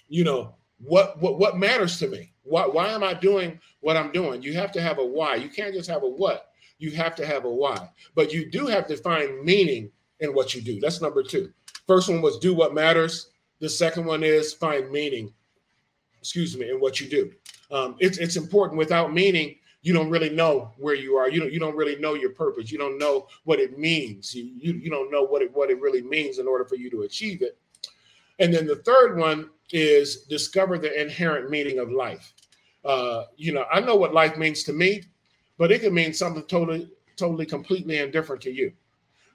you 0.10 0.24
know, 0.24 0.56
what 0.80 1.20
what 1.22 1.40
what 1.40 1.58
matters 1.58 1.98
to 2.00 2.08
me? 2.08 2.34
Why 2.44 2.66
why 2.68 2.90
am 2.90 3.04
I 3.04 3.14
doing 3.14 3.60
what 3.80 3.98
I'm 3.98 4.12
doing? 4.12 4.44
You 4.44 4.54
have 4.54 4.72
to 4.74 4.82
have 4.82 5.00
a 5.00 5.06
why. 5.06 5.36
You 5.36 5.50
can't 5.50 5.74
just 5.74 5.90
have 5.90 6.04
a 6.04 6.10
what 6.10 6.52
you 6.80 6.92
have 6.92 7.16
to 7.16 7.26
have 7.26 7.46
a 7.46 7.50
why. 7.50 7.90
But 8.16 8.34
you 8.34 8.50
do 8.50 8.68
have 8.68 8.88
to 8.88 8.98
find 8.98 9.44
meaning 9.44 9.92
in 10.20 10.34
what 10.34 10.54
you 10.54 10.62
do. 10.62 10.80
That's 10.80 11.02
number 11.02 11.24
two. 11.24 11.52
First 11.88 12.10
one 12.10 12.22
was 12.22 12.38
do 12.40 12.54
what 12.54 12.74
matters. 12.74 13.30
The 13.60 13.70
second 13.70 14.06
one 14.06 14.24
is 14.24 14.54
find 14.54 14.92
meaning, 14.92 15.34
excuse 16.20 16.58
me, 16.58 16.70
in 16.70 16.80
what 16.80 17.00
you 17.00 17.08
do. 17.08 17.32
Um, 17.72 17.96
it's, 18.00 18.18
it's 18.18 18.36
important. 18.36 18.78
Without 18.78 19.14
meaning, 19.14 19.56
you 19.82 19.94
don't 19.94 20.10
really 20.10 20.30
know 20.30 20.74
where 20.78 20.96
you 20.96 21.16
are. 21.16 21.30
You 21.30 21.40
don't 21.40 21.54
you 21.54 21.60
don't 21.60 21.76
really 21.76 21.96
know 21.98 22.14
your 22.14 22.32
purpose. 22.32 22.72
You 22.72 22.78
don't 22.78 22.98
know 22.98 23.28
what 23.46 23.60
it 23.60 23.78
means. 23.78 24.34
You, 24.36 24.52
you, 24.58 24.74
you 24.74 24.90
don't 24.90 25.12
know 25.12 25.24
what 25.24 25.42
it 25.42 25.56
what 25.56 25.70
it 25.70 25.80
really 25.80 26.02
means 26.02 26.40
in 26.40 26.48
order 26.48 26.66
for 26.66 26.76
you 26.76 26.90
to 26.92 27.04
achieve 27.04 27.42
it. 27.42 27.58
And 28.40 28.54
then 28.54 28.68
the 28.68 28.78
third 28.78 29.18
one 29.18 29.50
is 29.72 30.24
discover 30.24 30.78
the 30.78 31.00
inherent 31.00 31.50
meaning 31.50 31.80
of 31.80 31.90
life. 31.90 32.34
Uh, 32.84 33.24
you 33.36 33.54
know, 33.54 33.66
I 33.72 33.80
know 33.80 33.96
what 33.96 34.14
life 34.14 34.38
means 34.38 34.64
to 34.64 34.74
me 34.74 35.04
but 35.58 35.72
it 35.72 35.82
could 35.82 35.94
mean 35.94 36.14
something 36.14 36.44
totally, 36.44 36.90
totally, 37.16 37.46
completely 37.46 37.98
indifferent 37.98 38.42
to 38.44 38.52
you. 38.52 38.72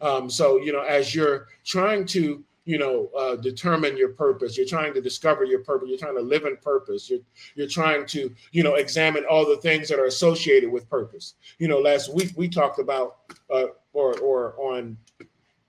Um, 0.00 0.28
so, 0.28 0.58
you 0.58 0.72
know, 0.72 0.82
as 0.82 1.14
you're 1.14 1.48
trying 1.64 2.04
to, 2.06 2.42
you 2.64 2.78
know, 2.78 3.08
uh, 3.16 3.36
determine 3.36 3.96
your 3.96 4.10
purpose, 4.10 4.56
you're 4.56 4.66
trying 4.66 4.94
to 4.94 5.00
discover 5.00 5.44
your 5.44 5.60
purpose, 5.60 5.88
you're 5.88 5.98
trying 5.98 6.16
to 6.16 6.22
live 6.22 6.44
in 6.44 6.56
purpose, 6.58 7.10
you're, 7.10 7.20
you're 7.54 7.68
trying 7.68 8.06
to, 8.06 8.32
you 8.52 8.62
know, 8.62 8.74
examine 8.74 9.24
all 9.24 9.44
the 9.44 9.56
things 9.56 9.88
that 9.88 9.98
are 9.98 10.06
associated 10.06 10.70
with 10.70 10.88
purpose. 10.88 11.34
You 11.58 11.68
know, 11.68 11.78
last 11.78 12.12
week 12.12 12.32
we 12.36 12.48
talked 12.48 12.78
about, 12.78 13.16
uh, 13.50 13.66
or, 13.92 14.18
or 14.20 14.54
on, 14.58 14.96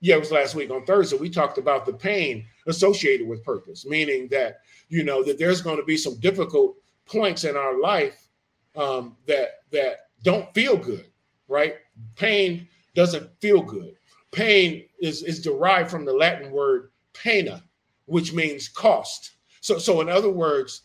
yeah, 0.00 0.16
it 0.16 0.20
was 0.20 0.30
last 0.30 0.54
week 0.54 0.70
on 0.70 0.84
Thursday, 0.84 1.16
we 1.16 1.30
talked 1.30 1.58
about 1.58 1.86
the 1.86 1.92
pain 1.92 2.44
associated 2.66 3.26
with 3.26 3.44
purpose, 3.44 3.86
meaning 3.86 4.28
that, 4.28 4.60
you 4.88 5.02
know, 5.02 5.22
that 5.24 5.38
there's 5.38 5.62
going 5.62 5.78
to 5.78 5.84
be 5.84 5.96
some 5.96 6.18
difficult 6.20 6.76
points 7.06 7.44
in 7.44 7.56
our 7.56 7.80
life 7.80 8.28
um, 8.76 9.16
that, 9.26 9.62
that, 9.72 10.08
don't 10.24 10.52
feel 10.54 10.76
good, 10.76 11.06
right? 11.46 11.76
Pain 12.16 12.66
doesn't 12.94 13.30
feel 13.40 13.62
good. 13.62 13.94
Pain 14.32 14.86
is, 14.98 15.22
is 15.22 15.40
derived 15.40 15.90
from 15.90 16.04
the 16.04 16.12
Latin 16.12 16.50
word 16.50 16.90
pena, 17.12 17.62
which 18.06 18.32
means 18.32 18.68
cost. 18.68 19.32
So, 19.60 19.78
so 19.78 20.00
in 20.00 20.08
other 20.08 20.30
words, 20.30 20.82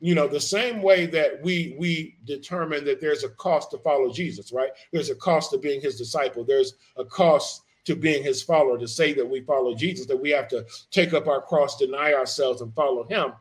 you 0.00 0.16
know, 0.16 0.26
the 0.26 0.40
same 0.40 0.82
way 0.82 1.06
that 1.06 1.40
we 1.42 1.76
we 1.78 2.16
determine 2.24 2.84
that 2.86 3.00
there's 3.00 3.22
a 3.22 3.28
cost 3.28 3.70
to 3.70 3.78
follow 3.78 4.12
Jesus, 4.12 4.52
right? 4.52 4.70
There's 4.92 5.10
a 5.10 5.14
cost 5.14 5.52
to 5.52 5.58
being 5.58 5.80
his 5.80 5.96
disciple. 5.96 6.44
There's 6.44 6.74
a 6.96 7.04
cost 7.04 7.62
to 7.84 7.94
being 7.94 8.24
his 8.24 8.42
follower 8.42 8.78
to 8.78 8.88
say 8.88 9.12
that 9.12 9.28
we 9.28 9.42
follow 9.42 9.76
Jesus, 9.76 10.06
that 10.06 10.20
we 10.20 10.30
have 10.30 10.48
to 10.48 10.66
take 10.90 11.14
up 11.14 11.28
our 11.28 11.40
cross, 11.40 11.78
deny 11.78 12.14
ourselves, 12.14 12.62
and 12.62 12.74
follow 12.74 13.04
him. 13.04 13.32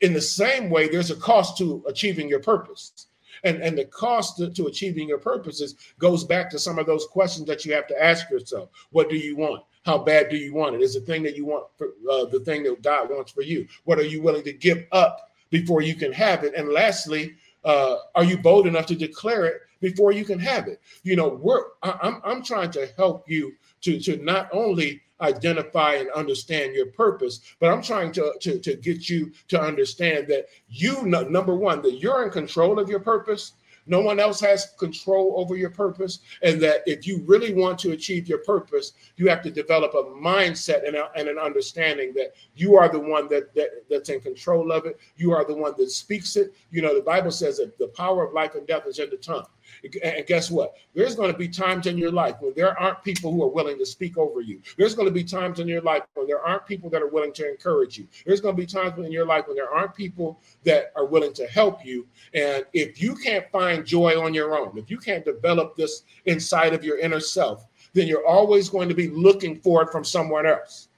In 0.00 0.12
the 0.12 0.20
same 0.20 0.70
way, 0.70 0.88
there's 0.88 1.10
a 1.10 1.16
cost 1.16 1.58
to 1.58 1.84
achieving 1.88 2.28
your 2.28 2.40
purpose 2.40 3.07
and 3.44 3.62
and 3.62 3.76
the 3.76 3.84
cost 3.86 4.36
to, 4.38 4.50
to 4.50 4.66
achieving 4.66 5.08
your 5.08 5.18
purposes 5.18 5.74
goes 5.98 6.24
back 6.24 6.50
to 6.50 6.58
some 6.58 6.78
of 6.78 6.86
those 6.86 7.06
questions 7.06 7.46
that 7.46 7.64
you 7.64 7.72
have 7.72 7.86
to 7.88 8.02
ask 8.02 8.30
yourself. 8.30 8.70
What 8.90 9.08
do 9.08 9.16
you 9.16 9.36
want? 9.36 9.64
How 9.84 9.98
bad 9.98 10.28
do 10.28 10.36
you 10.36 10.54
want 10.54 10.74
it? 10.74 10.82
Is 10.82 10.94
the 10.94 11.00
thing 11.00 11.22
that 11.22 11.36
you 11.36 11.46
want 11.46 11.66
for, 11.76 11.88
uh, 12.10 12.26
the 12.26 12.40
thing 12.40 12.62
that 12.64 12.82
god 12.82 13.10
wants 13.10 13.32
for 13.32 13.42
you? 13.42 13.66
What 13.84 13.98
are 13.98 14.04
you 14.04 14.22
willing 14.22 14.44
to 14.44 14.52
give 14.52 14.84
up 14.92 15.30
before 15.50 15.82
you 15.82 15.94
can 15.94 16.12
have 16.12 16.44
it? 16.44 16.54
And 16.54 16.68
lastly 16.68 17.34
uh, 17.64 17.96
are 18.14 18.24
you 18.24 18.38
bold 18.38 18.66
enough 18.66 18.86
to 18.86 18.96
declare 18.96 19.44
it 19.44 19.62
before 19.80 20.12
you 20.12 20.24
can 20.24 20.38
have 20.38 20.68
it? 20.68 20.80
You 21.02 21.16
know 21.16 21.28
we're 21.28 21.64
I, 21.82 21.98
I'm, 22.02 22.20
I'm 22.24 22.42
trying 22.42 22.70
to 22.72 22.88
help 22.96 23.28
you 23.28 23.54
to 23.82 24.00
to 24.00 24.16
not 24.18 24.48
only 24.52 25.02
identify 25.20 25.94
and 25.94 26.10
understand 26.10 26.74
your 26.74 26.86
purpose. 26.86 27.40
But 27.60 27.70
I'm 27.70 27.82
trying 27.82 28.12
to, 28.12 28.34
to, 28.40 28.58
to 28.58 28.76
get 28.76 29.08
you 29.08 29.32
to 29.48 29.60
understand 29.60 30.28
that 30.28 30.46
you, 30.68 31.02
number 31.02 31.54
one, 31.54 31.82
that 31.82 31.98
you're 31.98 32.24
in 32.24 32.30
control 32.30 32.78
of 32.78 32.88
your 32.88 33.00
purpose. 33.00 33.52
No 33.90 34.00
one 34.02 34.20
else 34.20 34.38
has 34.40 34.74
control 34.78 35.34
over 35.38 35.56
your 35.56 35.70
purpose. 35.70 36.18
And 36.42 36.60
that 36.60 36.82
if 36.86 37.06
you 37.06 37.22
really 37.26 37.54
want 37.54 37.78
to 37.80 37.92
achieve 37.92 38.28
your 38.28 38.38
purpose, 38.38 38.92
you 39.16 39.28
have 39.28 39.42
to 39.42 39.50
develop 39.50 39.94
a 39.94 40.02
mindset 40.02 40.86
and, 40.86 40.94
a, 40.94 41.10
and 41.16 41.26
an 41.26 41.38
understanding 41.38 42.12
that 42.14 42.34
you 42.54 42.76
are 42.76 42.90
the 42.90 43.00
one 43.00 43.28
that, 43.28 43.54
that 43.54 43.84
that's 43.88 44.10
in 44.10 44.20
control 44.20 44.72
of 44.72 44.84
it. 44.84 45.00
You 45.16 45.32
are 45.32 45.46
the 45.46 45.56
one 45.56 45.72
that 45.78 45.90
speaks 45.90 46.36
it. 46.36 46.52
You 46.70 46.82
know, 46.82 46.94
the 46.94 47.00
Bible 47.00 47.30
says 47.30 47.56
that 47.56 47.78
the 47.78 47.88
power 47.88 48.26
of 48.26 48.34
life 48.34 48.54
and 48.56 48.66
death 48.66 48.86
is 48.86 48.98
in 48.98 49.08
the 49.08 49.16
tongue. 49.16 49.46
And 50.02 50.26
guess 50.26 50.50
what? 50.50 50.74
There's 50.94 51.14
going 51.14 51.32
to 51.32 51.38
be 51.38 51.48
times 51.48 51.86
in 51.86 51.96
your 51.96 52.10
life 52.10 52.36
when 52.40 52.52
there 52.54 52.78
aren't 52.78 53.02
people 53.04 53.32
who 53.32 53.42
are 53.42 53.48
willing 53.48 53.78
to 53.78 53.86
speak 53.86 54.18
over 54.18 54.40
you. 54.40 54.60
There's 54.76 54.94
going 54.94 55.06
to 55.06 55.14
be 55.14 55.24
times 55.24 55.60
in 55.60 55.68
your 55.68 55.82
life 55.82 56.02
when 56.14 56.26
there 56.26 56.40
aren't 56.40 56.66
people 56.66 56.90
that 56.90 57.02
are 57.02 57.08
willing 57.08 57.32
to 57.34 57.48
encourage 57.48 57.98
you. 57.98 58.06
There's 58.26 58.40
going 58.40 58.56
to 58.56 58.60
be 58.60 58.66
times 58.66 58.98
in 58.98 59.12
your 59.12 59.26
life 59.26 59.46
when 59.46 59.56
there 59.56 59.70
aren't 59.70 59.94
people 59.94 60.40
that 60.64 60.92
are 60.96 61.06
willing 61.06 61.32
to 61.34 61.46
help 61.46 61.84
you. 61.84 62.06
And 62.34 62.64
if 62.72 63.00
you 63.00 63.14
can't 63.14 63.50
find 63.50 63.86
joy 63.86 64.20
on 64.20 64.34
your 64.34 64.56
own, 64.58 64.76
if 64.78 64.90
you 64.90 64.98
can't 64.98 65.24
develop 65.24 65.76
this 65.76 66.02
inside 66.26 66.74
of 66.74 66.84
your 66.84 66.98
inner 66.98 67.20
self, 67.20 67.66
then 67.94 68.06
you're 68.06 68.26
always 68.26 68.68
going 68.68 68.88
to 68.88 68.94
be 68.94 69.08
looking 69.08 69.60
for 69.60 69.82
it 69.82 69.90
from 69.90 70.04
someone 70.04 70.46
else, 70.46 70.88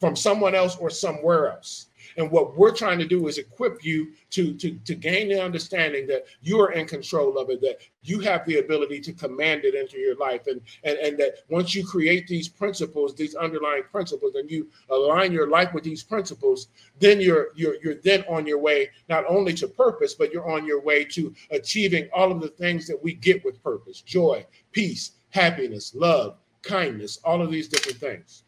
from 0.00 0.16
someone 0.16 0.54
else 0.54 0.76
or 0.76 0.90
somewhere 0.90 1.52
else. 1.52 1.86
And 2.16 2.30
what 2.30 2.56
we're 2.56 2.74
trying 2.74 2.98
to 2.98 3.06
do 3.06 3.26
is 3.28 3.38
equip 3.38 3.84
you 3.84 4.12
to, 4.30 4.54
to, 4.54 4.78
to 4.84 4.94
gain 4.94 5.28
the 5.28 5.42
understanding 5.42 6.06
that 6.08 6.24
you 6.42 6.60
are 6.60 6.72
in 6.72 6.86
control 6.86 7.38
of 7.38 7.50
it, 7.50 7.60
that 7.62 7.78
you 8.02 8.20
have 8.20 8.44
the 8.46 8.58
ability 8.58 9.00
to 9.00 9.12
command 9.12 9.64
it 9.64 9.74
into 9.74 9.98
your 9.98 10.16
life. 10.16 10.46
And, 10.46 10.60
and, 10.84 10.98
and 10.98 11.18
that 11.18 11.38
once 11.48 11.74
you 11.74 11.86
create 11.86 12.26
these 12.26 12.48
principles, 12.48 13.14
these 13.14 13.34
underlying 13.34 13.84
principles, 13.90 14.34
and 14.34 14.50
you 14.50 14.68
align 14.90 15.32
your 15.32 15.48
life 15.48 15.72
with 15.72 15.84
these 15.84 16.02
principles, 16.02 16.68
then 17.00 17.20
you're 17.20 17.48
you're 17.54 17.76
you're 17.82 17.96
then 17.96 18.24
on 18.28 18.46
your 18.46 18.58
way 18.58 18.90
not 19.08 19.24
only 19.28 19.52
to 19.54 19.68
purpose, 19.68 20.14
but 20.14 20.32
you're 20.32 20.50
on 20.50 20.66
your 20.66 20.80
way 20.80 21.04
to 21.04 21.34
achieving 21.50 22.08
all 22.12 22.30
of 22.30 22.40
the 22.40 22.48
things 22.48 22.86
that 22.86 23.02
we 23.02 23.14
get 23.14 23.44
with 23.44 23.62
purpose: 23.62 24.00
joy, 24.00 24.44
peace, 24.72 25.12
happiness, 25.30 25.94
love, 25.94 26.36
kindness, 26.62 27.18
all 27.24 27.42
of 27.42 27.50
these 27.50 27.68
different 27.68 27.98
things. 27.98 28.44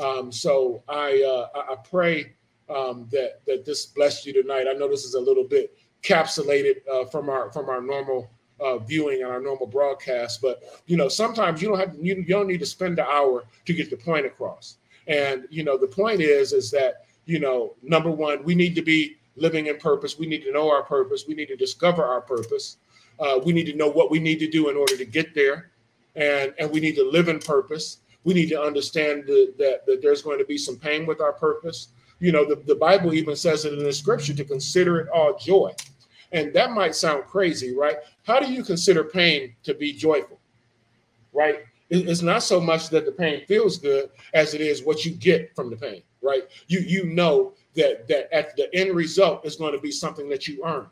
Um, 0.00 0.30
so 0.30 0.82
I 0.88 1.22
uh, 1.22 1.72
I 1.72 1.76
pray 1.76 2.34
um, 2.70 3.08
that 3.10 3.40
that 3.46 3.64
this 3.64 3.86
blessed 3.86 4.26
you 4.26 4.32
tonight. 4.32 4.66
I 4.68 4.74
know 4.74 4.88
this 4.88 5.04
is 5.04 5.14
a 5.14 5.20
little 5.20 5.44
bit 5.44 5.76
capsulated 6.02 6.76
uh, 6.90 7.04
from 7.06 7.28
our 7.28 7.50
from 7.52 7.68
our 7.68 7.80
normal 7.80 8.30
uh, 8.60 8.78
viewing 8.78 9.22
and 9.22 9.30
our 9.30 9.40
normal 9.40 9.66
broadcast, 9.66 10.40
but 10.40 10.62
you 10.86 10.96
know 10.96 11.08
sometimes 11.08 11.62
you 11.62 11.68
don't 11.68 11.78
have 11.78 11.94
you, 12.00 12.16
you 12.16 12.24
don't 12.24 12.46
need 12.46 12.60
to 12.60 12.66
spend 12.66 12.98
an 12.98 13.06
hour 13.08 13.44
to 13.64 13.72
get 13.72 13.90
the 13.90 13.96
point 13.96 14.26
across. 14.26 14.76
And 15.06 15.46
you 15.50 15.64
know 15.64 15.78
the 15.78 15.86
point 15.86 16.20
is 16.20 16.52
is 16.52 16.70
that 16.72 17.06
you 17.26 17.38
know 17.38 17.74
number 17.82 18.10
one 18.10 18.44
we 18.44 18.54
need 18.54 18.74
to 18.74 18.82
be 18.82 19.16
living 19.36 19.66
in 19.66 19.78
purpose. 19.78 20.18
We 20.18 20.26
need 20.26 20.42
to 20.42 20.52
know 20.52 20.70
our 20.70 20.82
purpose. 20.82 21.24
We 21.26 21.34
need 21.34 21.48
to 21.48 21.56
discover 21.56 22.04
our 22.04 22.20
purpose. 22.20 22.78
Uh, 23.20 23.40
we 23.44 23.52
need 23.52 23.66
to 23.66 23.74
know 23.74 23.88
what 23.88 24.10
we 24.10 24.20
need 24.20 24.38
to 24.38 24.48
do 24.48 24.68
in 24.68 24.76
order 24.76 24.96
to 24.96 25.04
get 25.04 25.34
there, 25.34 25.70
and 26.16 26.54
and 26.58 26.70
we 26.70 26.80
need 26.80 26.96
to 26.96 27.08
live 27.08 27.28
in 27.28 27.38
purpose 27.38 27.98
we 28.24 28.34
need 28.34 28.48
to 28.50 28.60
understand 28.60 29.24
the, 29.26 29.54
that, 29.58 29.86
that 29.86 30.02
there's 30.02 30.20
going 30.20 30.38
to 30.38 30.44
be 30.44 30.58
some 30.58 30.76
pain 30.76 31.06
with 31.06 31.20
our 31.20 31.32
purpose. 31.32 31.88
You 32.20 32.32
know, 32.32 32.44
the, 32.44 32.56
the 32.56 32.74
Bible 32.74 33.14
even 33.14 33.36
says 33.36 33.64
it 33.64 33.72
in 33.72 33.84
the 33.84 33.92
scripture 33.92 34.34
to 34.34 34.44
consider 34.44 35.00
it 35.00 35.08
all 35.08 35.36
joy. 35.38 35.72
And 36.32 36.52
that 36.52 36.72
might 36.72 36.94
sound 36.94 37.24
crazy, 37.24 37.74
right? 37.74 37.96
How 38.24 38.40
do 38.40 38.52
you 38.52 38.62
consider 38.62 39.04
pain 39.04 39.54
to 39.62 39.74
be 39.74 39.92
joyful? 39.92 40.38
Right? 41.32 41.60
It's 41.90 42.22
not 42.22 42.42
so 42.42 42.60
much 42.60 42.90
that 42.90 43.06
the 43.06 43.12
pain 43.12 43.46
feels 43.46 43.78
good 43.78 44.10
as 44.34 44.52
it 44.52 44.60
is 44.60 44.84
what 44.84 45.06
you 45.06 45.12
get 45.12 45.54
from 45.56 45.70
the 45.70 45.76
pain, 45.76 46.02
right? 46.20 46.42
You 46.66 46.80
you 46.80 47.04
know 47.04 47.54
that 47.76 48.06
that 48.08 48.30
at 48.30 48.54
the 48.56 48.68
end 48.74 48.94
result 48.94 49.46
is 49.46 49.56
going 49.56 49.72
to 49.72 49.80
be 49.80 49.90
something 49.90 50.28
that 50.28 50.46
you 50.46 50.62
earned. 50.66 50.88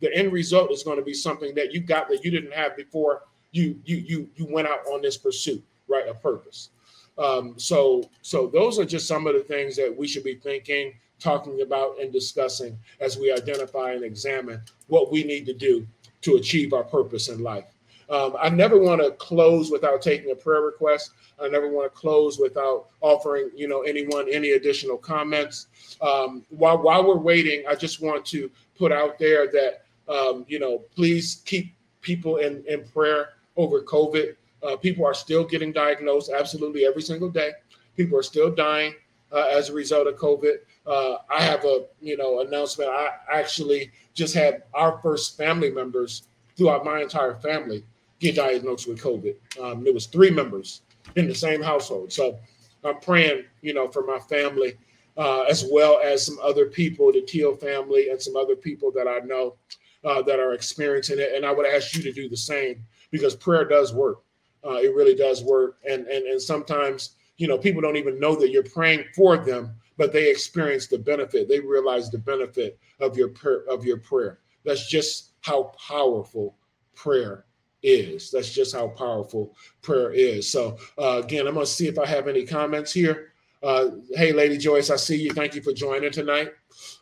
The 0.00 0.12
end 0.16 0.32
result 0.32 0.72
is 0.72 0.82
going 0.82 0.98
to 0.98 1.04
be 1.04 1.14
something 1.14 1.54
that 1.54 1.72
you 1.72 1.80
got 1.80 2.08
that 2.08 2.24
you 2.24 2.32
didn't 2.32 2.54
have 2.54 2.76
before 2.76 3.22
you 3.52 3.80
you 3.84 3.98
you 3.98 4.28
you 4.34 4.46
went 4.50 4.66
out 4.66 4.80
on 4.92 5.00
this 5.00 5.16
pursuit 5.16 5.62
right 5.86 6.08
a 6.08 6.14
purpose 6.14 6.70
um, 7.18 7.54
so 7.58 8.08
so 8.22 8.46
those 8.46 8.78
are 8.78 8.84
just 8.84 9.06
some 9.06 9.26
of 9.26 9.34
the 9.34 9.40
things 9.42 9.76
that 9.76 9.94
we 9.94 10.06
should 10.06 10.24
be 10.24 10.34
thinking 10.34 10.94
talking 11.18 11.62
about 11.62 12.00
and 12.00 12.12
discussing 12.12 12.76
as 13.00 13.16
we 13.16 13.32
identify 13.32 13.92
and 13.92 14.02
examine 14.02 14.60
what 14.88 15.12
we 15.12 15.22
need 15.22 15.46
to 15.46 15.54
do 15.54 15.86
to 16.20 16.34
achieve 16.34 16.72
our 16.72 16.82
purpose 16.82 17.28
in 17.28 17.42
life. 17.42 17.66
Um, 18.10 18.36
i 18.40 18.48
never 18.48 18.78
want 18.78 19.00
to 19.00 19.12
close 19.12 19.70
without 19.70 20.02
taking 20.02 20.32
a 20.32 20.34
prayer 20.34 20.60
request. 20.60 21.12
I 21.40 21.48
never 21.48 21.68
want 21.68 21.92
to 21.92 21.98
close 21.98 22.38
without 22.38 22.88
offering 23.00 23.50
you 23.54 23.68
know 23.68 23.82
anyone 23.82 24.26
any 24.30 24.52
additional 24.52 24.96
comments. 24.96 25.68
Um, 26.00 26.44
while 26.50 26.82
while 26.82 27.06
we're 27.06 27.16
waiting 27.16 27.64
i 27.68 27.74
just 27.74 28.02
want 28.02 28.26
to 28.26 28.50
put 28.76 28.92
out 28.92 29.18
there 29.18 29.46
that 29.52 29.84
um, 30.08 30.44
you 30.48 30.58
know 30.58 30.82
please 30.94 31.42
keep 31.44 31.74
people 32.00 32.36
in 32.36 32.64
in 32.66 32.84
prayer 32.88 33.30
over 33.56 33.80
covid 33.82 34.34
uh, 34.62 34.76
people 34.76 35.04
are 35.04 35.14
still 35.14 35.44
getting 35.44 35.72
diagnosed 35.72 36.30
absolutely 36.36 36.84
every 36.84 37.02
single 37.02 37.30
day. 37.30 37.52
People 37.96 38.18
are 38.18 38.22
still 38.22 38.50
dying 38.50 38.94
uh, 39.32 39.48
as 39.50 39.68
a 39.68 39.72
result 39.72 40.06
of 40.06 40.16
COVID. 40.16 40.56
Uh, 40.86 41.16
I 41.30 41.42
have 41.42 41.64
a 41.64 41.86
you 42.00 42.16
know 42.16 42.40
announcement. 42.40 42.90
I 42.90 43.10
actually 43.32 43.90
just 44.14 44.34
had 44.34 44.64
our 44.74 44.98
first 45.02 45.36
family 45.36 45.70
members 45.70 46.28
throughout 46.56 46.84
my 46.84 47.00
entire 47.00 47.36
family 47.36 47.84
get 48.20 48.36
diagnosed 48.36 48.88
with 48.88 49.00
COVID. 49.00 49.34
Um, 49.60 49.84
there 49.84 49.92
was 49.92 50.06
three 50.06 50.30
members 50.30 50.82
in 51.16 51.26
the 51.26 51.34
same 51.34 51.62
household. 51.62 52.12
So 52.12 52.38
I'm 52.84 53.00
praying, 53.00 53.44
you 53.62 53.74
know, 53.74 53.88
for 53.88 54.04
my 54.04 54.18
family 54.18 54.76
uh, 55.16 55.42
as 55.42 55.64
well 55.70 56.00
as 56.02 56.24
some 56.24 56.38
other 56.42 56.66
people, 56.66 57.12
the 57.12 57.22
Teal 57.22 57.54
family, 57.54 58.10
and 58.10 58.20
some 58.20 58.36
other 58.36 58.56
people 58.56 58.90
that 58.92 59.06
I 59.06 59.18
know 59.26 59.56
uh, 60.04 60.22
that 60.22 60.40
are 60.40 60.54
experiencing 60.54 61.18
it. 61.18 61.32
And 61.34 61.44
I 61.44 61.52
would 61.52 61.66
ask 61.66 61.94
you 61.94 62.02
to 62.02 62.12
do 62.12 62.28
the 62.28 62.36
same 62.36 62.84
because 63.10 63.36
prayer 63.36 63.64
does 63.64 63.92
work. 63.92 64.22
Uh, 64.64 64.76
it 64.76 64.94
really 64.94 65.14
does 65.14 65.42
work. 65.42 65.78
And, 65.88 66.06
and, 66.06 66.26
and 66.26 66.40
sometimes, 66.40 67.16
you 67.36 67.48
know, 67.48 67.58
people 67.58 67.82
don't 67.82 67.96
even 67.96 68.20
know 68.20 68.34
that 68.36 68.50
you're 68.50 68.62
praying 68.62 69.04
for 69.14 69.36
them, 69.36 69.74
but 69.96 70.12
they 70.12 70.30
experience 70.30 70.86
the 70.86 70.98
benefit. 70.98 71.48
They 71.48 71.60
realize 71.60 72.10
the 72.10 72.18
benefit 72.18 72.78
of 73.00 73.16
your 73.16 73.28
prayer, 73.28 73.64
of 73.68 73.84
your 73.84 73.98
prayer. 73.98 74.40
That's 74.64 74.88
just 74.88 75.32
how 75.40 75.72
powerful 75.88 76.56
prayer 76.94 77.44
is. 77.82 78.30
That's 78.30 78.52
just 78.52 78.74
how 78.74 78.88
powerful 78.88 79.54
prayer 79.82 80.12
is. 80.12 80.50
So 80.50 80.78
uh, 80.98 81.20
again, 81.24 81.46
I'm 81.46 81.54
going 81.54 81.66
to 81.66 81.72
see 81.72 81.88
if 81.88 81.98
I 81.98 82.06
have 82.06 82.28
any 82.28 82.46
comments 82.46 82.92
here. 82.92 83.32
Uh, 83.62 83.90
hey, 84.14 84.32
Lady 84.32 84.58
Joyce, 84.58 84.90
I 84.90 84.96
see 84.96 85.16
you. 85.16 85.32
Thank 85.32 85.54
you 85.54 85.62
for 85.62 85.72
joining 85.72 86.10
tonight. 86.10 86.50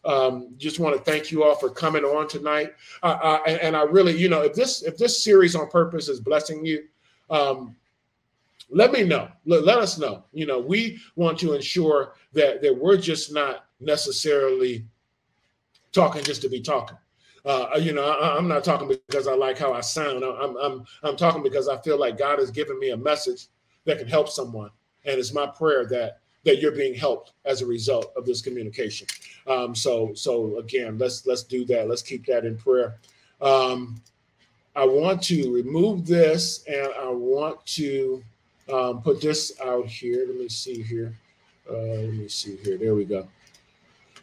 Um, 0.05 0.55
just 0.59 0.79
want 0.79 0.95
to 0.97 1.03
thank 1.11 1.31
you 1.31 1.43
all 1.43 1.55
for 1.55 1.71
coming 1.71 2.05
on 2.05 2.29
tonight. 2.29 2.73
Uh, 3.03 3.39
and, 3.47 3.61
and, 3.61 3.77
I 3.77 3.83
really, 3.83 4.17
you 4.17 4.29
know, 4.29 4.43
if 4.43 4.55
this 4.55 4.83
if 4.83 4.99
this 4.99 5.23
series 5.23 5.55
on 5.57 5.69
purpose 5.69 6.09
is 6.09 6.21
blessing 6.21 6.65
you, 6.65 6.85
um, 7.31 7.77
let 8.71 8.93
me 8.93 9.05
know. 9.05 9.29
Let, 9.47 9.65
let 9.65 9.79
us 9.79 9.99
know. 9.99 10.25
You 10.33 10.47
know, 10.47 10.59
we 10.59 11.01
want 11.17 11.39
to 11.41 11.55
ensure 11.55 12.15
that 12.33 12.63
that 12.63 12.77
we're 12.77 12.97
just 12.97 13.33
not 13.33 13.67
necessarily 13.81 14.85
talking 15.93 16.23
just 16.23 16.43
to 16.43 16.49
be 16.49 16.61
talking. 16.61 16.99
Uh, 17.45 17.79
you 17.81 17.93
know, 17.93 18.05
I, 18.05 18.37
am 18.37 18.49
not 18.49 18.65
talking 18.65 18.89
because 18.89 19.27
I 19.27 19.35
like 19.35 19.59
how 19.59 19.73
I 19.73 19.81
sound. 19.81 20.23
I'm, 20.23 20.57
I'm, 20.59 20.85
I'm 21.03 21.17
talking 21.17 21.43
because 21.43 21.69
I 21.69 21.79
feel 21.79 21.99
like 21.99 22.19
God 22.19 22.39
has 22.39 22.51
given 22.51 22.79
me 22.79 22.91
a 22.91 22.97
message 22.97 23.47
that 23.87 23.99
can 23.99 24.07
help 24.07 24.29
someone, 24.29 24.71
and 25.07 25.19
it's 25.19 25.33
my 25.33 25.47
prayer 25.47 25.87
that 25.87 26.21
that 26.45 26.61
you're 26.61 26.73
being 26.73 26.95
helped 26.95 27.33
as 27.45 27.61
a 27.61 27.67
result 27.67 28.13
of 28.17 28.25
this 28.25 28.41
communication. 28.41 29.07
Um, 29.47 29.75
so, 29.75 30.15
so 30.15 30.59
again, 30.59 30.99
let's 30.99 31.27
let's 31.27 31.43
do 31.43 31.65
that. 31.67 31.89
Let's 31.89 32.03
keep 32.03 32.27
that 32.27 32.45
in 32.45 32.57
prayer. 32.57 32.99
Um, 33.41 34.01
I 34.77 34.85
want 34.85 35.23
to 35.25 35.53
remove 35.53 36.07
this 36.07 36.65
and 36.67 36.89
I 37.01 37.09
want 37.09 37.65
to 37.67 38.23
um, 38.73 39.03
put 39.03 39.21
this 39.21 39.53
out 39.61 39.87
here. 39.87 40.25
Let 40.27 40.37
me 40.37 40.49
see 40.49 40.83
here. 40.83 41.17
Uh, 41.69 41.77
let 41.77 42.13
me 42.13 42.29
see 42.29 42.57
here. 42.57 42.79
There 42.79 42.95
we 42.95 43.05
go. 43.05 43.27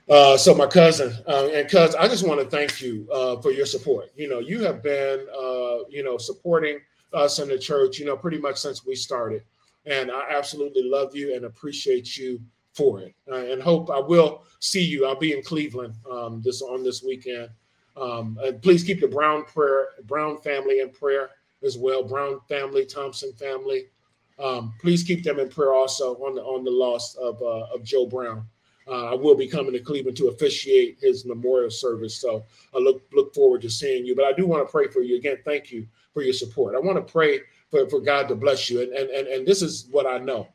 Uh, 0.10 0.38
so 0.38 0.56
my 0.56 0.68
cousin 0.68 1.14
uh, 1.28 1.50
and 1.54 1.70
cuz 1.70 1.94
I 1.96 2.08
just 2.08 2.26
want 2.26 2.40
to 2.40 2.48
thank 2.50 2.82
you 2.82 3.08
uh, 3.12 3.42
for 3.42 3.52
your 3.52 3.66
support. 3.66 4.10
You 4.16 4.30
know, 4.30 4.40
you 4.40 4.64
have 4.64 4.82
been 4.82 5.28
uh, 5.38 5.84
you 5.90 6.02
know 6.04 6.18
supporting 6.18 6.80
us 7.14 7.40
in 7.40 7.50
the 7.50 7.60
church. 7.60 8.00
You 8.00 8.06
know, 8.06 8.16
pretty 8.16 8.38
much 8.38 8.58
since 8.58 8.86
we 8.86 8.96
started, 8.96 9.44
and 9.86 10.10
I 10.10 10.30
absolutely 10.30 10.84
love 10.84 11.14
you 11.14 11.36
and 11.36 11.44
appreciate 11.44 12.18
you 12.18 12.40
for 12.74 13.02
it. 13.02 13.16
Uh, 13.30 13.52
and 13.52 13.62
hope 13.62 13.90
I 13.90 14.00
will 14.00 14.44
see 14.60 14.84
you. 14.84 15.06
I'll 15.06 15.20
be 15.20 15.34
in 15.34 15.44
Cleveland 15.44 15.96
um, 16.10 16.42
this 16.42 16.62
on 16.62 16.84
this 16.84 17.04
weekend. 17.04 17.50
Um, 18.00 18.38
please 18.62 18.84
keep 18.84 19.02
the 19.02 19.08
Brown 19.08 19.46
prayer, 19.46 19.88
Brown 20.06 20.38
family 20.38 20.82
in 20.82 20.90
prayer 20.90 21.30
as 21.64 21.78
well. 21.78 22.04
Brown 22.04 22.40
family, 22.48 22.86
Thompson 22.86 23.34
family. 23.34 23.86
Um, 24.40 24.74
please 24.80 25.04
keep 25.04 25.24
them 25.24 25.40
in 25.40 25.50
prayer 25.50 25.74
also 25.74 26.16
on 26.18 26.36
the 26.36 26.42
on 26.42 26.64
the 26.64 26.72
loss 26.72 27.16
of 27.16 27.42
uh, 27.42 27.74
of 27.74 27.84
Joe 27.84 28.06
Brown. 28.06 28.46
Uh, 28.88 29.12
I 29.12 29.16
will 29.16 29.36
be 29.36 29.48
coming 29.48 29.74
to 29.74 29.80
Cleveland 29.80 30.16
to 30.18 30.28
officiate 30.28 30.98
his 31.02 31.26
memorial 31.26 31.72
service, 31.72 32.16
so 32.22 32.46
I 32.74 32.78
look 32.78 33.02
look 33.14 33.34
forward 33.34 33.62
to 33.64 33.70
seeing 33.70 34.06
you. 34.06 34.16
But 34.16 34.26
I 34.26 34.34
do 34.34 34.46
want 34.46 34.66
to 34.66 34.72
pray 34.72 34.88
for 34.88 35.02
you 35.02 35.18
again. 35.18 35.38
Thank 35.44 35.72
you 35.72 35.88
for 36.14 36.22
your 36.22 36.34
support. 36.34 36.76
I 36.76 36.80
want 36.80 36.98
to 36.98 37.12
pray 37.12 37.42
for, 37.70 37.90
for 37.90 38.00
God 38.00 38.28
to 38.28 38.36
bless 38.36 38.70
you, 38.70 38.82
and, 38.82 38.94
and 38.94 39.10
and 39.10 39.28
and 39.28 39.48
this 39.48 39.62
is 39.62 39.88
what 39.92 40.06
I 40.06 40.20
know. 40.20 40.48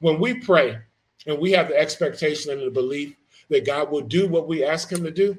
When 0.00 0.18
we 0.18 0.34
pray 0.34 0.78
and 1.26 1.38
we 1.38 1.52
have 1.52 1.68
the 1.68 1.78
expectation 1.78 2.52
and 2.52 2.62
the 2.62 2.70
belief 2.70 3.14
that 3.48 3.64
God 3.64 3.90
will 3.90 4.02
do 4.02 4.28
what 4.28 4.48
we 4.48 4.64
ask 4.64 4.90
Him 4.90 5.04
to 5.04 5.10
do, 5.10 5.38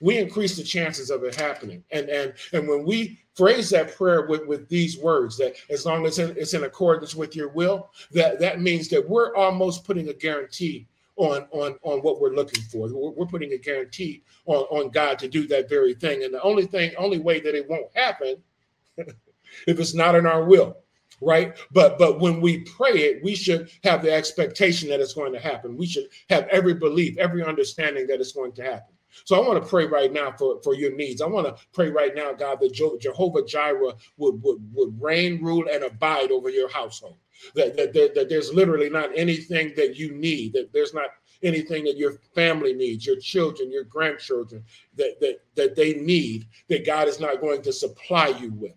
we 0.00 0.18
increase 0.18 0.56
the 0.56 0.62
chances 0.62 1.10
of 1.10 1.24
it 1.24 1.34
happening. 1.34 1.82
And 1.90 2.08
and 2.08 2.34
and 2.52 2.68
when 2.68 2.84
we 2.84 3.20
phrase 3.34 3.70
that 3.70 3.94
prayer 3.96 4.26
with, 4.26 4.46
with 4.46 4.68
these 4.68 4.98
words, 4.98 5.36
that 5.38 5.54
as 5.70 5.86
long 5.86 6.06
as 6.06 6.18
it's 6.18 6.54
in 6.54 6.64
accordance 6.64 7.14
with 7.14 7.36
your 7.36 7.48
will, 7.48 7.90
that 8.12 8.40
that 8.40 8.60
means 8.60 8.88
that 8.88 9.08
we're 9.08 9.34
almost 9.34 9.84
putting 9.84 10.08
a 10.08 10.14
guarantee 10.14 10.86
on 11.16 11.46
on 11.50 11.76
on 11.82 12.00
what 12.00 12.20
we're 12.20 12.34
looking 12.34 12.62
for. 12.64 12.88
We're, 12.92 13.10
we're 13.10 13.26
putting 13.26 13.52
a 13.52 13.58
guarantee 13.58 14.22
on 14.46 14.64
on 14.70 14.90
God 14.90 15.18
to 15.20 15.28
do 15.28 15.46
that 15.48 15.68
very 15.68 15.94
thing. 15.94 16.24
And 16.24 16.32
the 16.32 16.42
only 16.42 16.66
thing, 16.66 16.92
only 16.96 17.18
way 17.18 17.40
that 17.40 17.54
it 17.54 17.68
won't 17.68 17.94
happen, 17.94 18.36
if 18.96 19.80
it's 19.80 19.94
not 19.94 20.14
in 20.14 20.26
our 20.26 20.44
will 20.44 20.76
right 21.20 21.56
but 21.72 21.98
but 21.98 22.20
when 22.20 22.40
we 22.40 22.58
pray 22.60 22.92
it 22.92 23.24
we 23.24 23.34
should 23.34 23.70
have 23.82 24.02
the 24.02 24.12
expectation 24.12 24.88
that 24.88 25.00
it's 25.00 25.14
going 25.14 25.32
to 25.32 25.40
happen 25.40 25.76
we 25.76 25.86
should 25.86 26.06
have 26.30 26.46
every 26.48 26.74
belief 26.74 27.16
every 27.18 27.44
understanding 27.44 28.06
that 28.06 28.20
it's 28.20 28.32
going 28.32 28.52
to 28.52 28.62
happen 28.62 28.94
so 29.24 29.36
I 29.36 29.46
want 29.46 29.62
to 29.62 29.68
pray 29.68 29.86
right 29.86 30.12
now 30.12 30.32
for, 30.32 30.60
for 30.62 30.74
your 30.74 30.94
needs. 30.94 31.20
I 31.20 31.26
want 31.26 31.46
to 31.46 31.62
pray 31.72 31.88
right 31.90 32.14
now, 32.14 32.32
God, 32.32 32.60
that 32.60 32.72
Jehovah 32.72 33.44
Jireh 33.44 33.94
would, 34.16 34.42
would, 34.42 34.58
would 34.74 35.02
reign, 35.02 35.42
rule, 35.42 35.66
and 35.72 35.84
abide 35.84 36.30
over 36.30 36.50
your 36.50 36.68
household. 36.68 37.18
That, 37.54 37.76
that, 37.76 37.92
that, 37.92 38.14
that 38.14 38.28
there's 38.28 38.52
literally 38.52 38.90
not 38.90 39.16
anything 39.16 39.72
that 39.76 39.96
you 39.96 40.12
need, 40.12 40.54
that 40.54 40.72
there's 40.72 40.92
not 40.92 41.10
anything 41.42 41.84
that 41.84 41.96
your 41.96 42.14
family 42.34 42.72
needs, 42.72 43.06
your 43.06 43.20
children, 43.20 43.70
your 43.70 43.84
grandchildren, 43.84 44.64
that, 44.96 45.20
that, 45.20 45.40
that 45.54 45.76
they 45.76 45.94
need, 45.94 46.48
that 46.68 46.84
God 46.84 47.06
is 47.06 47.20
not 47.20 47.40
going 47.40 47.62
to 47.62 47.72
supply 47.72 48.28
you 48.28 48.50
with. 48.52 48.74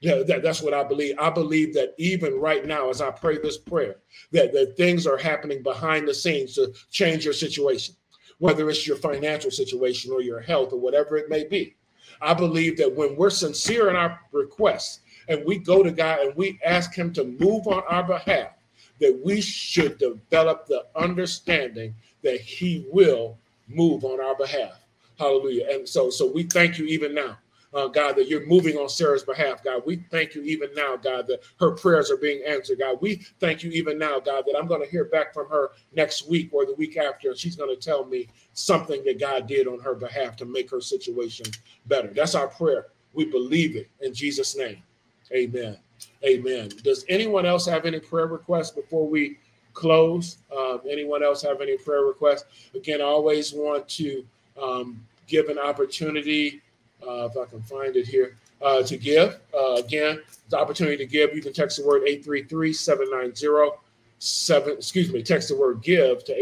Yeah, 0.00 0.22
that, 0.26 0.42
that's 0.42 0.60
what 0.60 0.74
I 0.74 0.84
believe. 0.84 1.18
I 1.18 1.30
believe 1.30 1.72
that 1.74 1.94
even 1.96 2.38
right 2.38 2.66
now, 2.66 2.90
as 2.90 3.00
I 3.00 3.10
pray 3.10 3.38
this 3.38 3.56
prayer, 3.56 3.96
that, 4.32 4.52
that 4.52 4.76
things 4.76 5.06
are 5.06 5.16
happening 5.16 5.62
behind 5.62 6.06
the 6.06 6.12
scenes 6.12 6.54
to 6.56 6.74
change 6.90 7.24
your 7.24 7.32
situation, 7.32 7.94
whether 8.38 8.68
it's 8.68 8.86
your 8.86 8.96
financial 8.96 9.50
situation 9.50 10.12
or 10.12 10.22
your 10.22 10.40
health 10.40 10.72
or 10.72 10.78
whatever 10.80 11.16
it 11.16 11.28
may 11.28 11.44
be. 11.44 11.74
I 12.20 12.34
believe 12.34 12.76
that 12.78 12.94
when 12.94 13.16
we're 13.16 13.30
sincere 13.30 13.90
in 13.90 13.96
our 13.96 14.20
requests 14.32 15.00
and 15.28 15.44
we 15.44 15.58
go 15.58 15.82
to 15.82 15.90
God 15.90 16.20
and 16.20 16.36
we 16.36 16.58
ask 16.64 16.94
Him 16.94 17.12
to 17.14 17.24
move 17.24 17.66
on 17.66 17.82
our 17.88 18.04
behalf, 18.04 18.52
that 19.00 19.20
we 19.24 19.40
should 19.40 19.98
develop 19.98 20.66
the 20.66 20.86
understanding 20.96 21.94
that 22.22 22.40
He 22.40 22.86
will 22.92 23.36
move 23.68 24.04
on 24.04 24.20
our 24.20 24.36
behalf. 24.36 24.80
Hallelujah. 25.18 25.66
And 25.70 25.88
so, 25.88 26.10
so 26.10 26.30
we 26.30 26.44
thank 26.44 26.78
you 26.78 26.86
even 26.86 27.14
now 27.14 27.38
uh, 27.74 27.88
God, 27.88 28.14
that 28.16 28.28
you're 28.28 28.46
moving 28.46 28.76
on 28.76 28.88
Sarah's 28.88 29.24
behalf, 29.24 29.64
God. 29.64 29.82
We 29.84 29.96
thank 29.96 30.34
you 30.34 30.42
even 30.42 30.70
now, 30.74 30.96
God, 30.96 31.26
that 31.26 31.40
her 31.58 31.72
prayers 31.72 32.10
are 32.10 32.16
being 32.16 32.42
answered, 32.46 32.78
God. 32.78 32.98
We 33.00 33.16
thank 33.40 33.64
you 33.64 33.70
even 33.72 33.98
now, 33.98 34.20
God, 34.20 34.44
that 34.46 34.56
I'm 34.56 34.68
going 34.68 34.82
to 34.82 34.90
hear 34.90 35.06
back 35.06 35.34
from 35.34 35.48
her 35.48 35.72
next 35.94 36.28
week 36.28 36.50
or 36.52 36.64
the 36.64 36.74
week 36.74 36.96
after, 36.96 37.30
and 37.30 37.38
she's 37.38 37.56
going 37.56 37.74
to 37.74 37.80
tell 37.80 38.04
me 38.04 38.28
something 38.52 39.02
that 39.04 39.18
God 39.18 39.48
did 39.48 39.66
on 39.66 39.80
her 39.80 39.94
behalf 39.94 40.36
to 40.36 40.44
make 40.44 40.70
her 40.70 40.80
situation 40.80 41.46
better. 41.86 42.08
That's 42.08 42.36
our 42.36 42.46
prayer. 42.46 42.86
We 43.12 43.24
believe 43.24 43.76
it 43.76 43.88
in 44.00 44.14
Jesus' 44.14 44.56
name. 44.56 44.82
Amen. 45.32 45.76
Amen. 46.24 46.70
Does 46.82 47.04
anyone 47.08 47.44
else 47.44 47.66
have 47.66 47.86
any 47.86 47.98
prayer 47.98 48.26
requests 48.26 48.70
before 48.70 49.08
we 49.08 49.38
close? 49.72 50.38
Um, 50.56 50.80
anyone 50.88 51.24
else 51.24 51.42
have 51.42 51.60
any 51.60 51.76
prayer 51.76 52.02
requests? 52.02 52.44
Again, 52.74 53.00
I 53.00 53.04
always 53.04 53.52
want 53.52 53.88
to 53.90 54.24
um, 54.60 55.04
give 55.26 55.48
an 55.48 55.58
opportunity 55.58 56.62
uh, 57.06 57.28
if 57.30 57.36
I 57.36 57.44
can 57.50 57.62
find 57.62 57.96
it 57.96 58.06
here, 58.06 58.36
uh, 58.62 58.82
to 58.82 58.96
give. 58.96 59.40
Uh, 59.52 59.74
again, 59.74 60.20
the 60.48 60.58
opportunity 60.58 60.96
to 60.96 61.06
give. 61.06 61.34
You 61.34 61.42
can 61.42 61.52
text 61.52 61.78
the 61.78 61.86
word 61.86 62.02
833-790 62.02 63.70
seven, 64.24 64.74
excuse 64.78 65.12
me, 65.12 65.22
text 65.22 65.48
the 65.48 65.56
word 65.56 65.82
give 65.82 66.24
to 66.24 66.32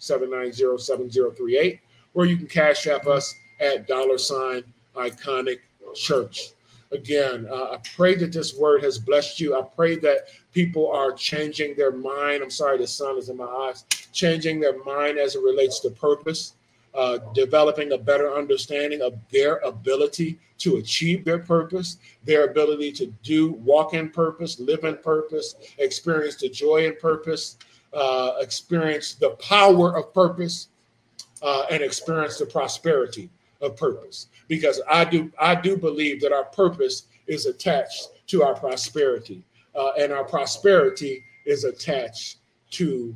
833-790-7038, 0.00 1.78
or 2.14 2.24
you 2.24 2.38
can 2.38 2.46
cash 2.46 2.86
app 2.86 3.06
us 3.06 3.34
at 3.60 3.86
dollar 3.86 4.16
sign 4.16 4.64
iconic 4.96 5.58
church. 5.94 6.52
Again, 6.92 7.46
uh, 7.50 7.72
I 7.72 7.78
pray 7.94 8.14
that 8.14 8.32
this 8.32 8.56
word 8.56 8.82
has 8.84 8.98
blessed 8.98 9.38
you. 9.40 9.58
I 9.58 9.62
pray 9.62 9.96
that 9.96 10.28
people 10.52 10.90
are 10.90 11.12
changing 11.12 11.74
their 11.76 11.92
mind. 11.92 12.42
I'm 12.42 12.50
sorry, 12.50 12.78
the 12.78 12.86
sun 12.86 13.18
is 13.18 13.28
in 13.28 13.36
my 13.36 13.44
eyes, 13.44 13.84
changing 14.12 14.60
their 14.60 14.82
mind 14.84 15.18
as 15.18 15.34
it 15.34 15.42
relates 15.42 15.80
to 15.80 15.90
purpose 15.90 16.54
uh, 16.94 17.18
developing 17.34 17.92
a 17.92 17.98
better 17.98 18.34
understanding 18.34 19.02
of 19.02 19.14
their 19.30 19.56
ability 19.58 20.38
to 20.58 20.76
achieve 20.76 21.24
their 21.24 21.40
purpose, 21.40 21.98
their 22.24 22.44
ability 22.44 22.92
to 22.92 23.06
do 23.22 23.52
walk 23.54 23.94
in 23.94 24.08
purpose, 24.08 24.60
live 24.60 24.84
in 24.84 24.96
purpose, 24.98 25.56
experience 25.78 26.36
the 26.36 26.48
joy 26.48 26.86
in 26.86 26.94
purpose, 26.96 27.56
uh, 27.92 28.34
experience 28.40 29.14
the 29.14 29.30
power 29.30 29.96
of 29.98 30.12
purpose, 30.14 30.68
uh, 31.42 31.64
and 31.70 31.82
experience 31.82 32.38
the 32.38 32.46
prosperity 32.46 33.28
of 33.60 33.76
purpose. 33.76 34.28
Because 34.48 34.80
I 34.88 35.04
do, 35.04 35.32
I 35.38 35.54
do 35.54 35.76
believe 35.76 36.20
that 36.20 36.32
our 36.32 36.44
purpose 36.44 37.06
is 37.26 37.46
attached 37.46 38.08
to 38.28 38.42
our 38.42 38.54
prosperity, 38.54 39.44
uh, 39.74 39.92
and 39.98 40.12
our 40.12 40.24
prosperity 40.24 41.24
is 41.44 41.64
attached 41.64 42.38
to 42.70 43.14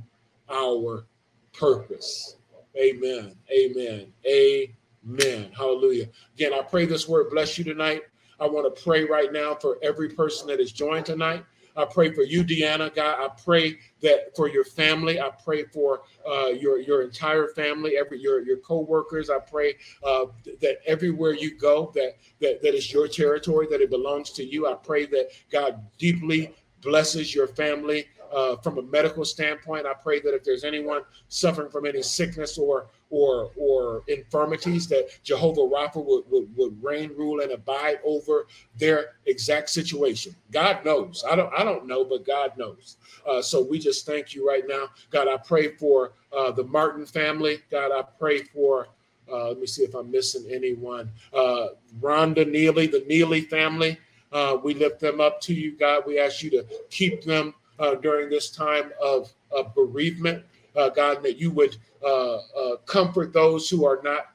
our 0.50 1.04
purpose. 1.52 2.37
Amen. 2.76 3.34
Amen. 3.50 4.12
Amen. 4.26 5.50
Hallelujah. 5.56 6.08
Again, 6.34 6.52
I 6.54 6.62
pray 6.62 6.86
this 6.86 7.08
word 7.08 7.30
bless 7.30 7.58
you 7.58 7.64
tonight. 7.64 8.02
I 8.40 8.46
want 8.46 8.74
to 8.74 8.82
pray 8.82 9.04
right 9.04 9.32
now 9.32 9.54
for 9.54 9.78
every 9.82 10.10
person 10.10 10.46
that 10.48 10.60
is 10.60 10.72
joined 10.72 11.06
tonight. 11.06 11.44
I 11.76 11.84
pray 11.84 12.12
for 12.12 12.22
you, 12.22 12.42
Deanna. 12.42 12.92
God, 12.92 13.18
I 13.20 13.28
pray 13.42 13.78
that 14.02 14.34
for 14.34 14.48
your 14.48 14.64
family. 14.64 15.20
I 15.20 15.30
pray 15.44 15.62
for 15.64 16.02
uh, 16.28 16.48
your 16.48 16.80
your 16.80 17.02
entire 17.02 17.48
family, 17.48 17.96
every 17.96 18.20
your 18.20 18.42
your 18.42 18.56
co-workers. 18.58 19.30
I 19.30 19.38
pray 19.38 19.74
uh, 20.04 20.26
that 20.60 20.78
everywhere 20.86 21.34
you 21.34 21.56
go, 21.56 21.92
that 21.94 22.16
that 22.40 22.62
that 22.62 22.74
is 22.74 22.92
your 22.92 23.06
territory, 23.06 23.68
that 23.70 23.80
it 23.80 23.90
belongs 23.90 24.30
to 24.32 24.44
you. 24.44 24.66
I 24.66 24.74
pray 24.74 25.06
that 25.06 25.28
God 25.52 25.80
deeply 25.98 26.52
blesses 26.80 27.34
your 27.34 27.46
family 27.46 28.06
uh, 28.32 28.56
from 28.56 28.78
a 28.78 28.82
medical 28.82 29.24
standpoint. 29.24 29.86
I 29.86 29.94
pray 29.94 30.20
that 30.20 30.34
if 30.34 30.44
there's 30.44 30.64
anyone 30.64 31.02
suffering 31.28 31.70
from 31.70 31.86
any 31.86 32.02
sickness 32.02 32.58
or 32.58 32.86
or 33.10 33.50
or 33.56 34.02
infirmities, 34.08 34.86
that 34.88 35.08
Jehovah 35.22 35.62
Rapha 35.62 36.04
would, 36.04 36.24
would, 36.30 36.48
would 36.56 36.82
reign, 36.82 37.10
rule, 37.16 37.40
and 37.40 37.52
abide 37.52 37.98
over 38.04 38.46
their 38.76 39.16
exact 39.26 39.70
situation. 39.70 40.34
God 40.50 40.84
knows. 40.84 41.24
I 41.28 41.36
don't 41.36 41.52
I 41.54 41.64
don't 41.64 41.86
know, 41.86 42.04
but 42.04 42.26
God 42.26 42.56
knows. 42.56 42.96
Uh, 43.26 43.42
so 43.42 43.62
we 43.62 43.78
just 43.78 44.06
thank 44.06 44.34
you 44.34 44.46
right 44.46 44.64
now, 44.66 44.88
God. 45.10 45.28
I 45.28 45.36
pray 45.36 45.76
for 45.76 46.12
uh, 46.36 46.50
the 46.50 46.64
Martin 46.64 47.06
family. 47.06 47.60
God, 47.70 47.92
I 47.92 48.02
pray 48.18 48.42
for. 48.42 48.88
Uh, 49.30 49.48
let 49.48 49.60
me 49.60 49.66
see 49.66 49.82
if 49.82 49.94
I'm 49.94 50.10
missing 50.10 50.46
anyone. 50.50 51.10
Uh, 51.34 51.68
Rhonda 52.00 52.50
Neely, 52.50 52.86
the 52.86 53.04
Neely 53.06 53.42
family. 53.42 53.98
Uh, 54.32 54.56
we 54.62 54.74
lift 54.74 55.00
them 55.00 55.20
up 55.20 55.40
to 55.42 55.54
you, 55.54 55.76
God. 55.76 56.04
We 56.06 56.18
ask 56.18 56.42
you 56.42 56.50
to 56.50 56.66
keep 56.90 57.24
them 57.24 57.54
uh, 57.78 57.94
during 57.96 58.28
this 58.28 58.50
time 58.50 58.90
of, 59.02 59.32
of 59.50 59.74
bereavement. 59.74 60.44
Uh, 60.76 60.88
God, 60.88 61.22
that 61.22 61.38
you 61.38 61.50
would 61.50 61.76
uh, 62.04 62.36
uh, 62.36 62.76
comfort 62.86 63.32
those 63.32 63.68
who 63.68 63.84
are 63.84 64.00
not 64.04 64.26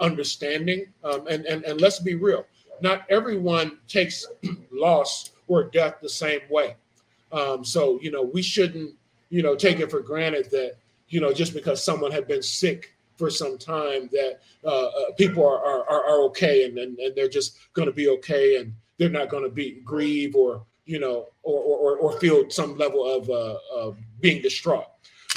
understanding. 0.00 0.86
Um, 1.04 1.26
and, 1.28 1.46
and, 1.46 1.64
and 1.64 1.80
let's 1.80 2.00
be 2.00 2.14
real, 2.14 2.44
not 2.80 3.06
everyone 3.08 3.78
takes 3.86 4.26
loss 4.72 5.30
or 5.46 5.64
death 5.64 5.96
the 6.02 6.08
same 6.08 6.40
way. 6.50 6.76
Um, 7.32 7.64
so, 7.64 7.98
you 8.02 8.10
know, 8.10 8.22
we 8.22 8.42
shouldn't, 8.42 8.94
you 9.30 9.42
know, 9.42 9.54
take 9.54 9.80
it 9.80 9.90
for 9.90 10.00
granted 10.00 10.50
that, 10.50 10.76
you 11.08 11.20
know, 11.20 11.32
just 11.32 11.54
because 11.54 11.82
someone 11.82 12.10
had 12.10 12.26
been 12.26 12.42
sick 12.42 12.94
for 13.16 13.30
some 13.30 13.58
time 13.58 14.08
that 14.12 14.40
uh, 14.64 14.86
uh, 14.86 15.12
people 15.16 15.44
are, 15.44 15.58
are, 15.58 16.04
are 16.04 16.22
okay 16.22 16.64
and, 16.64 16.78
and, 16.78 16.98
and 16.98 17.14
they're 17.16 17.28
just 17.28 17.56
going 17.72 17.86
to 17.86 17.92
be 17.92 18.08
okay 18.08 18.56
and 18.56 18.72
they're 18.96 19.08
not 19.08 19.28
going 19.28 19.42
to 19.42 19.50
be 19.50 19.80
grieve 19.84 20.34
or 20.36 20.64
you 20.88 20.98
know, 20.98 21.26
or 21.42 21.60
or, 21.60 21.96
or 21.98 22.18
feel 22.18 22.48
some 22.48 22.76
level 22.78 23.04
of 23.04 23.28
uh, 23.28 23.92
being 24.20 24.40
distraught. 24.40 24.86